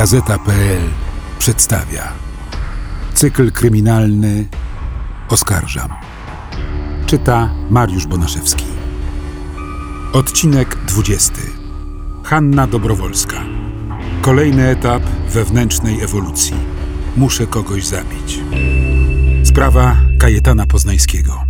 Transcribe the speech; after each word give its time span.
Gazeta.pl 0.00 0.80
przedstawia 1.38 2.12
cykl 3.14 3.52
kryminalny 3.52 4.48
Oskarżam. 5.28 5.90
Czyta 7.06 7.54
Mariusz 7.70 8.06
Bonaszewski. 8.06 8.64
Odcinek 10.12 10.76
20. 10.86 11.32
Hanna 12.24 12.66
Dobrowolska. 12.66 13.44
Kolejny 14.22 14.68
etap 14.68 15.02
wewnętrznej 15.28 16.00
ewolucji. 16.00 16.54
Muszę 17.16 17.46
kogoś 17.46 17.86
zabić. 17.86 18.40
Sprawa 19.44 19.96
Kajetana 20.20 20.66
Poznańskiego. 20.66 21.42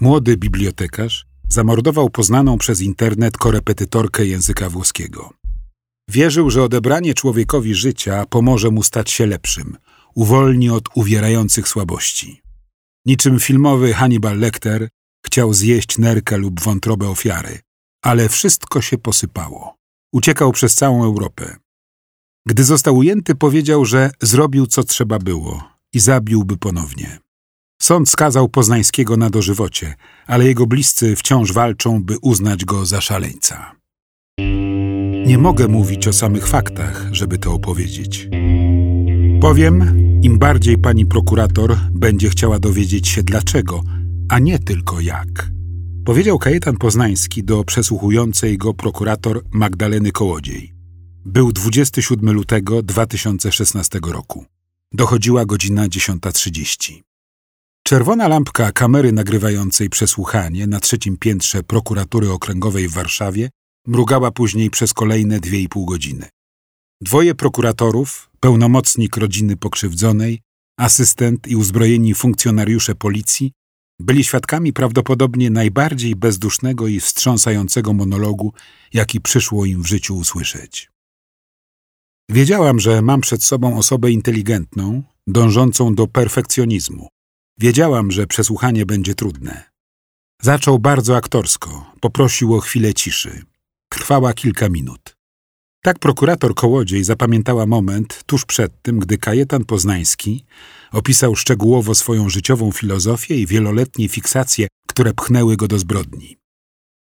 Młody 0.00 0.36
bibliotekarz 0.36 1.26
zamordował 1.48 2.10
poznaną 2.10 2.58
przez 2.58 2.80
internet 2.80 3.36
korepetytorkę 3.36 4.26
języka 4.26 4.68
włoskiego. 4.68 5.39
Wierzył, 6.10 6.50
że 6.50 6.62
odebranie 6.62 7.14
człowiekowi 7.14 7.74
życia 7.74 8.24
pomoże 8.26 8.70
mu 8.70 8.82
stać 8.82 9.10
się 9.10 9.26
lepszym, 9.26 9.76
uwolni 10.14 10.70
od 10.70 10.88
uwierających 10.94 11.68
słabości. 11.68 12.42
Niczym 13.06 13.40
filmowy 13.40 13.94
Hannibal 13.94 14.38
Lecter 14.38 14.88
chciał 15.26 15.54
zjeść 15.54 15.98
nerkę 15.98 16.38
lub 16.38 16.60
wątrobę 16.60 17.08
ofiary, 17.08 17.58
ale 18.04 18.28
wszystko 18.28 18.80
się 18.80 18.98
posypało. 18.98 19.74
Uciekał 20.12 20.52
przez 20.52 20.74
całą 20.74 21.04
Europę. 21.04 21.56
Gdy 22.46 22.64
został 22.64 22.96
ujęty, 22.96 23.34
powiedział, 23.34 23.84
że 23.84 24.10
zrobił 24.20 24.66
co 24.66 24.84
trzeba 24.84 25.18
było 25.18 25.62
i 25.92 26.00
zabiłby 26.00 26.56
ponownie. 26.56 27.18
Sąd 27.82 28.08
skazał 28.08 28.48
Poznańskiego 28.48 29.16
na 29.16 29.30
dożywocie, 29.30 29.94
ale 30.26 30.44
jego 30.44 30.66
bliscy 30.66 31.16
wciąż 31.16 31.52
walczą, 31.52 32.04
by 32.04 32.16
uznać 32.22 32.64
go 32.64 32.86
za 32.86 33.00
szaleńca. 33.00 33.80
Nie 35.30 35.38
mogę 35.38 35.68
mówić 35.68 36.08
o 36.08 36.12
samych 36.12 36.46
faktach, 36.46 37.06
żeby 37.12 37.38
to 37.38 37.52
opowiedzieć. 37.52 38.28
Powiem, 39.40 39.82
im 40.22 40.38
bardziej 40.38 40.78
pani 40.78 41.06
prokurator 41.06 41.76
będzie 41.92 42.30
chciała 42.30 42.58
dowiedzieć 42.58 43.08
się 43.08 43.22
dlaczego, 43.22 43.82
a 44.28 44.38
nie 44.38 44.58
tylko 44.58 45.00
jak. 45.00 45.50
Powiedział 46.04 46.38
Kajetan 46.38 46.76
Poznański 46.76 47.44
do 47.44 47.64
przesłuchującej 47.64 48.58
go 48.58 48.74
prokurator 48.74 49.42
Magdaleny 49.50 50.12
Kołodziej. 50.12 50.74
Był 51.24 51.52
27 51.52 52.30
lutego 52.30 52.82
2016 52.82 53.98
roku. 54.02 54.44
Dochodziła 54.92 55.44
godzina 55.44 55.88
10.30. 55.88 57.00
Czerwona 57.82 58.28
lampka 58.28 58.72
kamery 58.72 59.12
nagrywającej 59.12 59.90
przesłuchanie 59.90 60.66
na 60.66 60.80
trzecim 60.80 61.16
piętrze 61.16 61.62
prokuratury 61.62 62.30
okręgowej 62.30 62.88
w 62.88 62.92
Warszawie 62.92 63.50
mrugała 63.86 64.30
później 64.30 64.70
przez 64.70 64.94
kolejne 64.94 65.40
dwie 65.40 65.60
i 65.60 65.68
pół 65.68 65.86
godziny. 65.86 66.28
Dwoje 67.00 67.34
prokuratorów, 67.34 68.30
pełnomocnik 68.40 69.16
rodziny 69.16 69.56
pokrzywdzonej, 69.56 70.42
asystent 70.78 71.48
i 71.48 71.56
uzbrojeni 71.56 72.14
funkcjonariusze 72.14 72.94
policji 72.94 73.52
byli 74.00 74.24
świadkami 74.24 74.72
prawdopodobnie 74.72 75.50
najbardziej 75.50 76.16
bezdusznego 76.16 76.88
i 76.88 77.00
wstrząsającego 77.00 77.92
monologu, 77.92 78.52
jaki 78.92 79.20
przyszło 79.20 79.64
im 79.64 79.82
w 79.82 79.86
życiu 79.86 80.16
usłyszeć. 80.16 80.90
Wiedziałam, 82.30 82.80
że 82.80 83.02
mam 83.02 83.20
przed 83.20 83.44
sobą 83.44 83.78
osobę 83.78 84.10
inteligentną, 84.10 85.02
dążącą 85.26 85.94
do 85.94 86.06
perfekcjonizmu. 86.06 87.08
Wiedziałam, 87.58 88.10
że 88.10 88.26
przesłuchanie 88.26 88.86
będzie 88.86 89.14
trudne. 89.14 89.70
Zaczął 90.42 90.78
bardzo 90.78 91.16
aktorsko, 91.16 91.92
poprosił 92.00 92.54
o 92.54 92.60
chwilę 92.60 92.94
ciszy. 92.94 93.44
Trwała 93.90 94.32
kilka 94.32 94.68
minut. 94.68 95.16
Tak 95.82 95.98
prokurator 95.98 96.54
Kołodziej 96.54 97.04
zapamiętała 97.04 97.66
moment 97.66 98.24
tuż 98.26 98.44
przed 98.44 98.82
tym, 98.82 98.98
gdy 98.98 99.18
Kajetan 99.18 99.64
Poznański 99.64 100.44
opisał 100.92 101.36
szczegółowo 101.36 101.94
swoją 101.94 102.28
życiową 102.28 102.72
filozofię 102.72 103.36
i 103.36 103.46
wieloletnie 103.46 104.08
fiksacje, 104.08 104.68
które 104.88 105.14
pchnęły 105.14 105.56
go 105.56 105.68
do 105.68 105.78
zbrodni. 105.78 106.36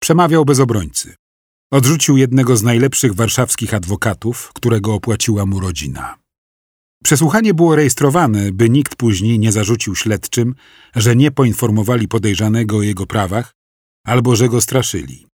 Przemawiał 0.01 0.45
bez 0.45 0.61
obrońcy. 0.61 1.15
Odrzucił 1.73 2.17
jednego 2.17 2.57
z 2.57 2.63
najlepszych 2.63 3.15
warszawskich 3.15 3.75
adwokatów, 3.75 4.51
którego 4.55 4.95
opłaciła 4.95 5.47
mu 5.47 5.61
rodzina. 5.61 6.19
Przesłuchanie 7.05 7.55
było 7.55 7.77
rejestrowane, 7.77 8.53
by 8.53 8.71
nikt 8.71 8.97
później 8.97 9.39
nie 9.39 9.53
zarzucił 9.53 9.97
śledczym, 9.97 10.55
że 10.97 11.17
nie 11.17 11.31
poinformowali 11.31 12.09
podejrzanego 12.09 12.77
o 12.77 12.83
jego 12.83 13.07
prawach 13.07 13.53
albo 14.07 14.37
że 14.37 14.49
go 14.49 14.61
straszyli. 14.61 15.28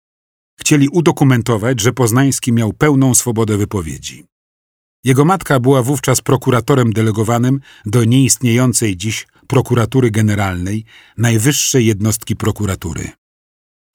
Chcieli 0.61 0.89
udokumentować, 0.89 1.81
że 1.81 1.93
Poznański 1.93 2.53
miał 2.53 2.73
pełną 2.73 3.15
swobodę 3.15 3.57
wypowiedzi. 3.57 4.27
Jego 5.05 5.25
matka 5.25 5.61
była 5.61 5.83
wówczas 5.83 6.21
prokuratorem 6.21 6.93
delegowanym 6.93 7.61
do 7.87 8.05
nieistniejącej 8.05 8.97
dziś 8.97 9.27
prokuratury 9.47 10.11
generalnej, 10.11 10.85
najwyższej 11.19 11.87
jednostki 11.87 12.37
prokuratury. 12.37 13.11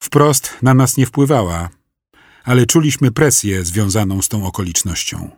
Wprost 0.02 0.56
na 0.62 0.74
nas 0.74 0.96
nie 0.96 1.06
wpływała, 1.06 1.68
ale 2.44 2.66
czuliśmy 2.66 3.10
presję 3.10 3.64
związaną 3.64 4.22
z 4.22 4.28
tą 4.28 4.46
okolicznością. 4.46 5.30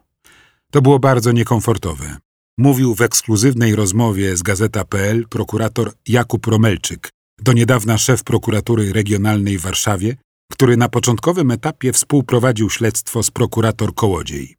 To 0.70 0.82
było 0.82 0.98
bardzo 0.98 1.32
niekomfortowe. 1.32 2.16
Mówił 2.58 2.94
w 2.94 3.00
ekskluzywnej 3.00 3.74
rozmowie 3.74 4.36
z 4.36 4.42
Gazeta.pl 4.42 5.28
prokurator 5.28 5.92
Jakub 6.08 6.46
Romelczyk, 6.46 7.10
do 7.38 7.52
niedawna 7.52 7.98
szef 7.98 8.24
prokuratury 8.24 8.92
regionalnej 8.92 9.58
w 9.58 9.62
Warszawie, 9.62 10.16
który 10.50 10.76
na 10.76 10.88
początkowym 10.88 11.50
etapie 11.50 11.92
współprowadził 11.92 12.70
śledztwo 12.70 13.22
z 13.22 13.30
prokurator 13.30 13.94
Kołodziej. 13.94 14.56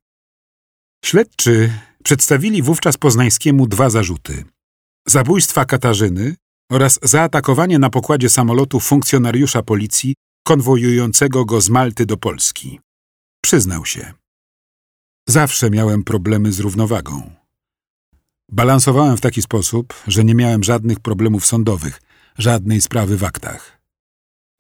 Śledczy 1.05 1.73
przedstawili 2.03 2.61
wówczas 2.61 2.97
Poznańskiemu 2.97 3.67
dwa 3.67 3.89
zarzuty. 3.89 4.45
Zabójstwa 5.07 5.65
Katarzyny 5.65 6.35
oraz 6.71 6.99
zaatakowanie 7.03 7.79
na 7.79 7.89
pokładzie 7.89 8.29
samolotu 8.29 8.79
funkcjonariusza 8.79 9.63
policji 9.63 10.15
konwojującego 10.43 11.45
go 11.45 11.61
z 11.61 11.69
Malty 11.69 12.05
do 12.05 12.17
Polski. 12.17 12.79
Przyznał 13.41 13.85
się. 13.85 14.13
Zawsze 15.27 15.69
miałem 15.69 16.03
problemy 16.03 16.51
z 16.51 16.59
równowagą. 16.59 17.31
Balansowałem 18.51 19.17
w 19.17 19.21
taki 19.21 19.41
sposób, 19.41 19.93
że 20.07 20.23
nie 20.23 20.35
miałem 20.35 20.63
żadnych 20.63 20.99
problemów 20.99 21.45
sądowych, 21.45 22.01
żadnej 22.37 22.81
sprawy 22.81 23.17
w 23.17 23.23
aktach. 23.23 23.80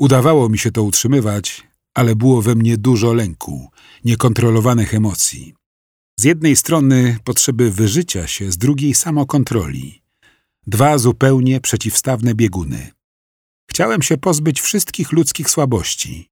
Udawało 0.01 0.49
mi 0.49 0.57
się 0.57 0.71
to 0.71 0.83
utrzymywać, 0.83 1.67
ale 1.93 2.15
było 2.15 2.41
we 2.41 2.55
mnie 2.55 2.77
dużo 2.77 3.13
lęku, 3.13 3.69
niekontrolowanych 4.05 4.93
emocji. 4.93 5.53
Z 6.19 6.23
jednej 6.23 6.55
strony 6.55 7.17
potrzeby 7.23 7.71
wyżycia 7.71 8.27
się, 8.27 8.51
z 8.51 8.57
drugiej 8.57 8.93
samokontroli. 8.93 10.01
Dwa 10.67 10.97
zupełnie 10.97 11.59
przeciwstawne 11.59 12.35
bieguny. 12.35 12.91
Chciałem 13.69 14.01
się 14.01 14.17
pozbyć 14.17 14.61
wszystkich 14.61 15.11
ludzkich 15.11 15.49
słabości. 15.49 16.29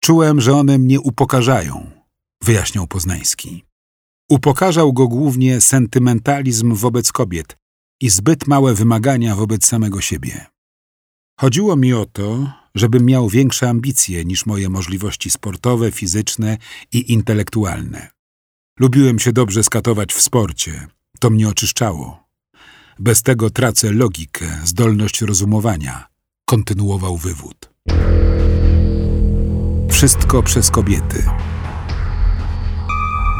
Czułem, 0.00 0.40
że 0.40 0.54
one 0.54 0.78
mnie 0.78 1.00
upokarzają, 1.00 1.90
wyjaśniał 2.42 2.86
Poznański. 2.86 3.64
Upokarzał 4.30 4.92
go 4.92 5.08
głównie 5.08 5.60
sentymentalizm 5.60 6.74
wobec 6.74 7.12
kobiet 7.12 7.56
i 8.00 8.10
zbyt 8.10 8.46
małe 8.46 8.74
wymagania 8.74 9.36
wobec 9.36 9.66
samego 9.66 10.00
siebie. 10.00 10.46
Chodziło 11.40 11.76
mi 11.76 11.92
o 11.92 12.06
to, 12.06 12.52
żebym 12.76 13.04
miał 13.04 13.28
większe 13.28 13.68
ambicje 13.68 14.24
niż 14.24 14.46
moje 14.46 14.68
możliwości 14.68 15.30
sportowe, 15.30 15.92
fizyczne 15.92 16.58
i 16.92 17.12
intelektualne. 17.12 18.08
Lubiłem 18.80 19.18
się 19.18 19.32
dobrze 19.32 19.62
skatować 19.62 20.12
w 20.12 20.22
sporcie. 20.22 20.86
To 21.20 21.30
mnie 21.30 21.48
oczyszczało. 21.48 22.26
Bez 22.98 23.22
tego 23.22 23.50
tracę 23.50 23.92
logikę, 23.92 24.60
zdolność 24.64 25.20
rozumowania. 25.20 26.06
Kontynuował 26.44 27.16
wywód. 27.16 27.70
Wszystko 29.90 30.42
przez 30.42 30.70
kobiety. 30.70 31.24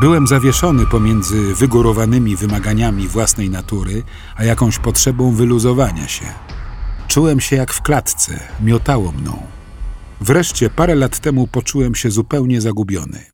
Byłem 0.01 0.27
zawieszony 0.27 0.87
pomiędzy 0.87 1.55
wygórowanymi 1.55 2.37
wymaganiami 2.37 3.09
własnej 3.09 3.51
natury, 3.51 4.03
a 4.37 4.45
jakąś 4.45 4.79
potrzebą 4.79 5.35
wyluzowania 5.35 6.09
się. 6.09 6.25
Czułem 7.09 7.41
się 7.41 7.57
jak 7.57 7.73
w 7.73 7.83
klatce, 7.83 8.41
miotało 8.61 9.13
mną. 9.13 9.47
Wreszcie 10.21 10.71
parę 10.71 10.95
lat 10.95 11.19
temu 11.19 11.47
poczułem 11.47 11.95
się 11.95 12.11
zupełnie 12.11 12.61
zagubiony. 12.61 13.27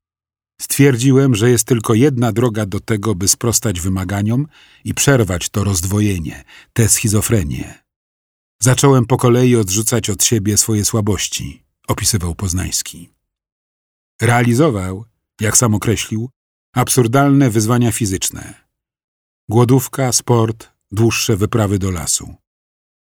Stwierdziłem, 0.61 1.35
że 1.35 1.51
jest 1.51 1.65
tylko 1.65 1.95
jedna 1.95 2.33
droga 2.33 2.67
do 2.67 2.81
tego, 2.81 3.15
by 3.15 3.29
sprostać 3.29 3.81
wymaganiom 3.81 4.47
i 4.85 4.95
przerwać 4.95 5.49
to 5.49 5.65
rozdwojenie, 5.65 6.45
tę 6.73 6.89
schizofrenię. 6.89 7.83
Zacząłem 8.63 9.07
po 9.07 9.17
kolei 9.17 9.57
odrzucać 9.57 10.11
od 10.11 10.25
siebie 10.25 10.57
swoje 10.57 10.85
słabości, 10.85 11.65
opisywał 11.89 12.35
Poznański. 12.35 13.11
Realizował, 14.21 15.05
jak 15.41 15.57
sam 15.57 15.75
określił, 15.75 16.31
absurdalne 16.75 17.51
wyzwania 17.51 17.93
fizyczne. 17.93 18.55
Głodówka, 19.49 20.13
sport, 20.13 20.69
dłuższe 20.91 21.37
wyprawy 21.37 21.79
do 21.79 21.91
lasu. 21.91 22.42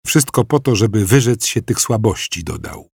Wszystko 0.05 0.43
po 0.43 0.59
to, 0.59 0.75
żeby 0.75 1.05
wyrzec 1.05 1.45
się 1.45 1.61
tych 1.61 1.79
słabości, 1.79 2.43
dodał. 2.43 2.89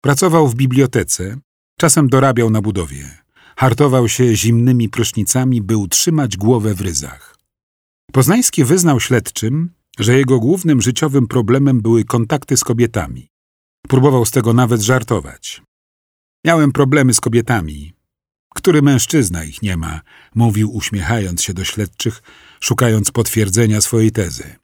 Pracował 0.00 0.48
w 0.48 0.54
bibliotece, 0.54 1.36
czasem 1.78 2.08
dorabiał 2.08 2.50
na 2.50 2.62
budowie. 2.62 3.22
Hartował 3.56 4.08
się 4.08 4.36
zimnymi 4.36 4.88
prysznicami, 4.88 5.62
by 5.62 5.76
utrzymać 5.76 6.36
głowę 6.36 6.74
w 6.74 6.80
ryzach. 6.80 7.36
Poznański 8.12 8.64
wyznał 8.64 9.00
śledczym, 9.00 9.70
że 9.98 10.18
jego 10.18 10.40
głównym 10.40 10.82
życiowym 10.82 11.26
problemem 11.26 11.80
były 11.80 12.04
kontakty 12.04 12.56
z 12.56 12.64
kobietami. 12.64 13.28
Próbował 13.88 14.26
z 14.26 14.30
tego 14.30 14.52
nawet 14.52 14.80
żartować. 14.80 15.62
Miałem 16.44 16.72
problemy 16.72 17.14
z 17.14 17.20
kobietami. 17.20 17.92
Który 18.54 18.82
mężczyzna 18.82 19.44
ich 19.44 19.62
nie 19.62 19.76
ma, 19.76 20.00
mówił 20.34 20.74
uśmiechając 20.76 21.42
się 21.42 21.54
do 21.54 21.64
śledczych, 21.64 22.22
szukając 22.60 23.10
potwierdzenia 23.10 23.80
swojej 23.80 24.12
tezy. 24.12 24.61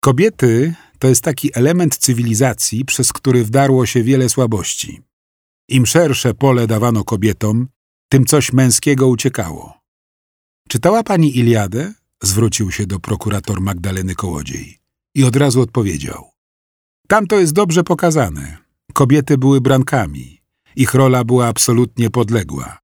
Kobiety 0.00 0.74
to 0.98 1.08
jest 1.08 1.24
taki 1.24 1.50
element 1.54 1.96
cywilizacji, 1.96 2.84
przez 2.84 3.12
który 3.12 3.44
wdarło 3.44 3.86
się 3.86 4.02
wiele 4.02 4.28
słabości. 4.28 5.00
Im 5.68 5.86
szersze 5.86 6.34
pole 6.34 6.66
dawano 6.66 7.04
kobietom, 7.04 7.68
tym 8.08 8.24
coś 8.24 8.52
męskiego 8.52 9.08
uciekało. 9.08 9.74
Czytała 10.68 11.02
pani 11.02 11.38
Iliadę? 11.38 11.94
Zwrócił 12.22 12.70
się 12.70 12.86
do 12.86 13.00
prokurator 13.00 13.60
Magdaleny 13.60 14.14
Kołodziej 14.14 14.78
i 15.14 15.24
od 15.24 15.36
razu 15.36 15.60
odpowiedział. 15.60 16.30
Tam 17.08 17.26
to 17.26 17.40
jest 17.40 17.52
dobrze 17.52 17.84
pokazane. 17.84 18.58
Kobiety 18.92 19.38
były 19.38 19.60
brankami. 19.60 20.40
Ich 20.76 20.94
rola 20.94 21.24
była 21.24 21.46
absolutnie 21.46 22.10
podległa. 22.10 22.78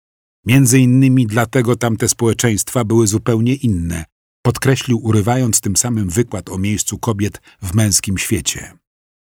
Między 0.47 0.79
innymi 0.81 1.27
dlatego 1.27 1.77
tamte 1.77 2.09
społeczeństwa 2.09 2.85
były 2.85 3.07
zupełnie 3.07 3.55
inne, 3.55 4.05
podkreślił 4.47 5.01
urywając 5.03 5.61
tym 5.61 5.77
samym 5.77 6.09
wykład 6.09 6.49
o 6.49 6.59
miejscu 6.59 6.99
kobiet 6.99 7.41
w 7.63 7.75
męskim 7.75 8.19
świecie. 8.19 8.73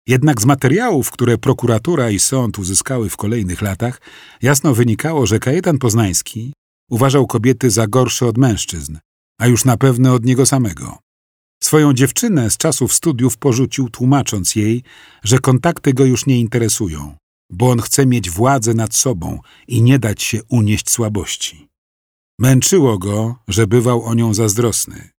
Jednak 0.07 0.41
z 0.41 0.45
materiałów, 0.45 1.11
które 1.11 1.37
prokuratura 1.37 2.09
i 2.09 2.19
sąd 2.19 2.59
uzyskały 2.59 3.09
w 3.09 3.17
kolejnych 3.17 3.61
latach, 3.61 4.01
jasno 4.41 4.73
wynikało, 4.73 5.25
że 5.25 5.39
Kajetan 5.39 5.77
Poznański 5.77 6.53
uważał 6.89 7.27
kobiety 7.27 7.69
za 7.69 7.87
gorsze 7.87 8.25
od 8.25 8.37
mężczyzn, 8.37 8.97
a 9.39 9.47
już 9.47 9.65
na 9.65 9.77
pewno 9.77 10.13
od 10.13 10.25
niego 10.25 10.45
samego. 10.45 10.97
Swoją 11.63 11.93
dziewczynę 11.93 12.49
z 12.49 12.57
czasów 12.57 12.93
studiów 12.93 13.37
porzucił, 13.37 13.89
tłumacząc 13.89 14.55
jej, 14.55 14.83
że 15.23 15.39
kontakty 15.39 15.93
go 15.93 16.05
już 16.05 16.25
nie 16.25 16.39
interesują, 16.39 17.15
bo 17.51 17.69
on 17.69 17.79
chce 17.81 18.05
mieć 18.05 18.29
władzę 18.29 18.73
nad 18.73 18.95
sobą 18.95 19.39
i 19.67 19.81
nie 19.81 19.99
dać 19.99 20.23
się 20.23 20.43
unieść 20.43 20.89
słabości. 20.89 21.67
Męczyło 22.39 22.97
go, 22.97 23.35
że 23.47 23.67
bywał 23.67 24.03
o 24.03 24.13
nią 24.13 24.33
zazdrosny. 24.33 25.09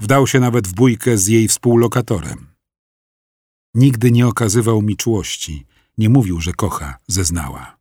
Wdał 0.00 0.26
się 0.26 0.40
nawet 0.40 0.68
w 0.68 0.74
bójkę 0.74 1.18
z 1.18 1.26
jej 1.26 1.48
współlokatorem. 1.48 2.46
Nigdy 3.74 4.10
nie 4.10 4.26
okazywał 4.26 4.82
mi 4.82 4.96
czułości, 4.96 5.66
nie 5.98 6.08
mówił, 6.08 6.40
że 6.40 6.52
kocha, 6.52 6.98
zeznała. 7.08 7.76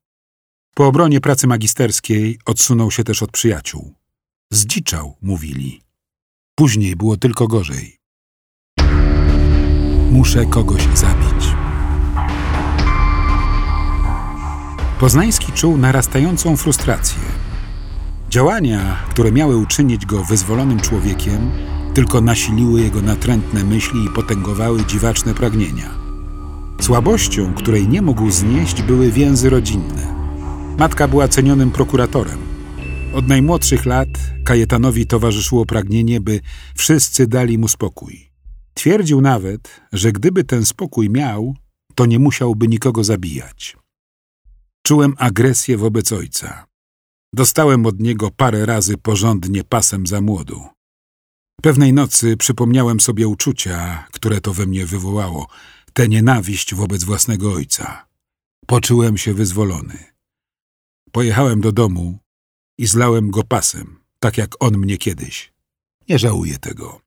Po 0.75 0.88
obronie 0.88 1.21
pracy 1.21 1.47
magisterskiej 1.47 2.39
odsunął 2.45 2.91
się 2.91 3.03
też 3.03 3.23
od 3.23 3.31
przyjaciół. 3.31 3.95
Zdziczał, 4.51 5.17
mówili. 5.21 5.81
Później 6.55 6.95
było 6.95 7.17
tylko 7.17 7.47
gorzej. 7.47 7.97
Muszę 10.11 10.45
kogoś 10.45 10.83
zabić. 10.83 11.45
Poznański 14.99 15.51
czuł 15.51 15.77
narastającą 15.77 16.57
frustrację. 16.57 17.50
Działania, 18.31 18.97
które 19.09 19.31
miały 19.31 19.57
uczynić 19.57 20.05
go 20.05 20.23
wyzwolonym 20.23 20.79
człowiekiem, 20.79 21.51
tylko 21.93 22.21
nasiliły 22.21 22.81
jego 22.81 23.01
natrętne 23.01 23.63
myśli 23.63 24.05
i 24.05 24.09
potęgowały 24.09 24.85
dziwaczne 24.85 25.33
pragnienia. 25.33 25.89
Słabością, 26.81 27.53
której 27.53 27.87
nie 27.87 28.01
mógł 28.01 28.31
znieść, 28.31 28.81
były 28.81 29.11
więzy 29.11 29.49
rodzinne. 29.49 30.15
Matka 30.77 31.07
była 31.07 31.27
cenionym 31.27 31.71
prokuratorem. 31.71 32.37
Od 33.13 33.27
najmłodszych 33.27 33.85
lat 33.85 34.07
Kajetanowi 34.45 35.07
towarzyszyło 35.07 35.65
pragnienie, 35.65 36.21
by 36.21 36.39
wszyscy 36.75 37.27
dali 37.27 37.57
mu 37.57 37.67
spokój. 37.67 38.31
Twierdził 38.73 39.21
nawet, 39.21 39.81
że 39.93 40.11
gdyby 40.11 40.43
ten 40.43 40.65
spokój 40.65 41.09
miał, 41.09 41.55
to 41.95 42.05
nie 42.05 42.19
musiałby 42.19 42.67
nikogo 42.67 43.03
zabijać. 43.03 43.77
Czułem 44.83 45.13
agresję 45.17 45.77
wobec 45.77 46.11
ojca. 46.11 46.70
Dostałem 47.33 47.85
od 47.85 47.99
niego 47.99 48.31
parę 48.31 48.65
razy 48.65 48.97
porządnie 48.97 49.63
pasem 49.63 50.07
za 50.07 50.21
młodu. 50.21 50.67
Pewnej 51.61 51.93
nocy 51.93 52.37
przypomniałem 52.37 52.99
sobie 52.99 53.27
uczucia, 53.27 54.07
które 54.11 54.41
to 54.41 54.53
we 54.53 54.65
mnie 54.65 54.85
wywołało, 54.85 55.47
tę 55.93 56.07
nienawiść 56.07 56.75
wobec 56.75 57.03
własnego 57.03 57.53
ojca. 57.53 58.07
Poczułem 58.67 59.17
się 59.17 59.33
wyzwolony. 59.33 59.97
Pojechałem 61.11 61.61
do 61.61 61.71
domu 61.71 62.19
i 62.77 62.87
zlałem 62.87 63.31
go 63.31 63.43
pasem, 63.43 63.99
tak 64.19 64.37
jak 64.37 64.63
on 64.63 64.77
mnie 64.77 64.97
kiedyś. 64.97 65.53
Nie 66.09 66.19
żałuję 66.19 66.59
tego. 66.59 67.01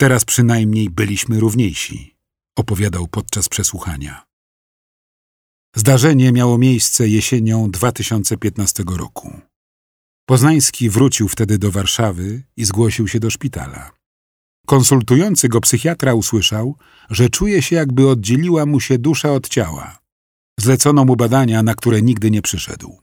Teraz 0.00 0.24
przynajmniej 0.24 0.90
byliśmy 0.90 1.40
równiejsi, 1.40 2.16
opowiadał 2.56 3.08
podczas 3.08 3.48
przesłuchania. 3.48 4.26
Zdarzenie 5.78 6.32
miało 6.32 6.58
miejsce 6.58 7.08
jesienią 7.08 7.70
2015 7.70 8.84
roku. 8.96 9.40
Poznański 10.26 10.90
wrócił 10.90 11.28
wtedy 11.28 11.58
do 11.58 11.70
Warszawy 11.70 12.42
i 12.56 12.64
zgłosił 12.64 13.08
się 13.08 13.20
do 13.20 13.30
szpitala. 13.30 13.90
Konsultujący 14.66 15.48
go 15.48 15.60
psychiatra 15.60 16.14
usłyszał, 16.14 16.76
że 17.10 17.28
czuje 17.28 17.62
się 17.62 17.76
jakby 17.76 18.08
oddzieliła 18.08 18.66
mu 18.66 18.80
się 18.80 18.98
dusza 18.98 19.32
od 19.32 19.48
ciała. 19.48 19.98
Zlecono 20.60 21.04
mu 21.04 21.16
badania, 21.16 21.62
na 21.62 21.74
które 21.74 22.02
nigdy 22.02 22.30
nie 22.30 22.42
przyszedł. 22.42 23.00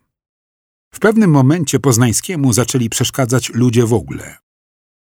W 0.93 0.99
pewnym 0.99 1.31
momencie 1.31 1.79
Poznańskiemu 1.79 2.53
zaczęli 2.53 2.89
przeszkadzać 2.89 3.49
ludzie 3.49 3.85
w 3.85 3.93
ogóle. 3.93 4.37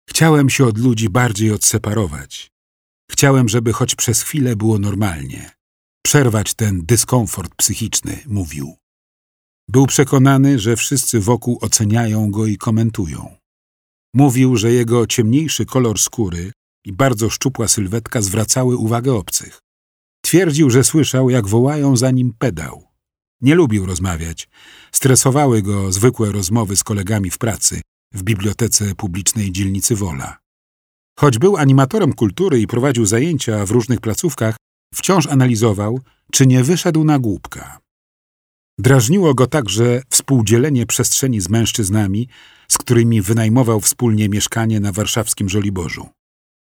Chciałem 0.09 0.49
się 0.49 0.65
od 0.65 0.77
ludzi 0.77 1.09
bardziej 1.09 1.51
odseparować. 1.51 2.51
Chciałem, 3.11 3.49
żeby 3.49 3.73
choć 3.73 3.95
przez 3.95 4.21
chwilę 4.21 4.55
było 4.55 4.79
normalnie. 4.79 5.62
Przerwać 6.05 6.53
ten 6.53 6.85
dyskomfort 6.85 7.55
psychiczny, 7.55 8.23
mówił. 8.27 8.75
Był 9.69 9.87
przekonany, 9.87 10.59
że 10.59 10.75
wszyscy 10.75 11.19
wokół 11.19 11.57
oceniają 11.61 12.31
go 12.31 12.45
i 12.45 12.57
komentują. 12.57 13.35
Mówił, 14.13 14.57
że 14.57 14.71
jego 14.71 15.07
ciemniejszy 15.07 15.65
kolor 15.65 15.99
skóry 15.99 16.51
i 16.85 16.93
bardzo 16.93 17.29
szczupła 17.29 17.67
sylwetka 17.67 18.21
zwracały 18.21 18.77
uwagę 18.77 19.13
obcych. 19.13 19.59
Twierdził, 20.25 20.69
że 20.69 20.83
słyszał, 20.83 21.29
jak 21.29 21.47
wołają 21.47 21.97
za 21.97 22.11
nim 22.11 22.33
pedał. 22.39 22.87
Nie 23.41 23.55
lubił 23.55 23.85
rozmawiać. 23.85 24.49
Stresowały 24.91 25.61
go 25.61 25.91
zwykłe 25.91 26.31
rozmowy 26.31 26.75
z 26.75 26.83
kolegami 26.83 27.29
w 27.29 27.37
pracy 27.37 27.81
w 28.13 28.23
bibliotece 28.23 28.95
publicznej 28.95 29.51
dzielnicy 29.51 29.95
Wola. 29.95 30.37
Choć 31.19 31.37
był 31.37 31.57
animatorem 31.57 32.13
kultury 32.13 32.61
i 32.61 32.67
prowadził 32.67 33.05
zajęcia 33.05 33.65
w 33.65 33.71
różnych 33.71 34.01
placówkach, 34.01 34.55
wciąż 34.93 35.27
analizował, 35.27 35.99
czy 36.31 36.47
nie 36.47 36.63
wyszedł 36.63 37.03
na 37.03 37.19
głupka. 37.19 37.79
Drażniło 38.79 39.33
go 39.33 39.47
także 39.47 40.01
współdzielenie 40.09 40.85
przestrzeni 40.85 41.41
z 41.41 41.49
mężczyznami, 41.49 42.27
z 42.67 42.77
którymi 42.77 43.21
wynajmował 43.21 43.81
wspólnie 43.81 44.29
mieszkanie 44.29 44.79
na 44.79 44.91
warszawskim 44.91 45.49
Żoliborzu. 45.49 46.09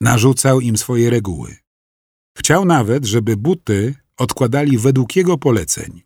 Narzucał 0.00 0.60
im 0.60 0.78
swoje 0.78 1.10
reguły. 1.10 1.56
Chciał 2.38 2.64
nawet, 2.64 3.04
żeby 3.04 3.36
buty 3.36 3.94
odkładali 4.16 4.78
według 4.78 5.16
jego 5.16 5.38
poleceń. 5.38 6.02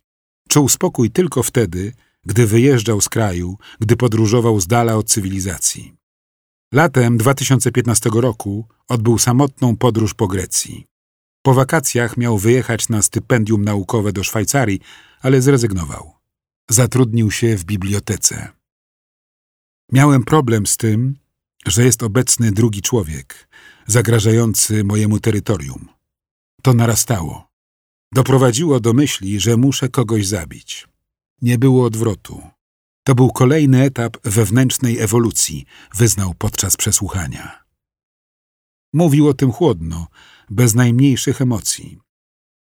Czuł 0.49 0.69
spokój 0.69 1.11
tylko 1.11 1.43
wtedy, 1.43 1.93
gdy 2.25 2.47
wyjeżdżał 2.47 3.01
z 3.01 3.09
kraju, 3.09 3.57
gdy 3.79 3.95
podróżował 3.95 4.59
z 4.59 4.67
dala 4.67 4.95
od 4.95 5.09
cywilizacji. 5.09 5.93
Latem 6.73 7.17
2015 7.17 8.09
roku 8.13 8.67
odbył 8.87 9.17
samotną 9.17 9.77
podróż 9.77 10.13
po 10.13 10.27
Grecji. 10.27 10.85
Po 11.45 11.53
wakacjach 11.53 12.17
miał 12.17 12.37
wyjechać 12.37 12.89
na 12.89 13.01
stypendium 13.01 13.63
naukowe 13.63 14.11
do 14.13 14.23
Szwajcarii, 14.23 14.79
ale 15.21 15.41
zrezygnował. 15.41 16.13
Zatrudnił 16.69 17.31
się 17.31 17.57
w 17.57 17.63
bibliotece. 17.63 18.47
Miałem 19.91 20.23
problem 20.23 20.67
z 20.67 20.77
tym, 20.77 21.15
że 21.65 21.85
jest 21.85 22.03
obecny 22.03 22.51
drugi 22.51 22.81
człowiek, 22.81 23.49
zagrażający 23.87 24.83
mojemu 24.83 25.19
terytorium. 25.19 25.87
To 26.61 26.73
narastało. 26.73 27.47
Doprowadziło 28.13 28.79
do 28.79 28.93
myśli, 28.93 29.39
że 29.39 29.57
muszę 29.57 29.89
kogoś 29.89 30.27
zabić. 30.27 30.87
Nie 31.41 31.57
było 31.57 31.85
odwrotu. 31.85 32.41
To 33.03 33.15
był 33.15 33.31
kolejny 33.31 33.83
etap 33.83 34.17
wewnętrznej 34.23 34.99
ewolucji, 34.99 35.65
wyznał 35.95 36.33
podczas 36.33 36.77
przesłuchania. 36.77 37.63
Mówił 38.93 39.27
o 39.27 39.33
tym 39.33 39.51
chłodno, 39.51 40.07
bez 40.49 40.75
najmniejszych 40.75 41.41
emocji. 41.41 41.99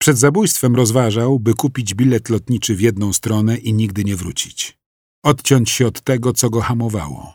Przed 0.00 0.18
zabójstwem 0.18 0.76
rozważał, 0.76 1.40
by 1.40 1.54
kupić 1.54 1.94
bilet 1.94 2.28
lotniczy 2.28 2.76
w 2.76 2.80
jedną 2.80 3.12
stronę 3.12 3.56
i 3.56 3.74
nigdy 3.74 4.04
nie 4.04 4.16
wrócić. 4.16 4.78
Odciąć 5.24 5.70
się 5.70 5.86
od 5.86 6.00
tego, 6.00 6.32
co 6.32 6.50
go 6.50 6.60
hamowało. 6.60 7.34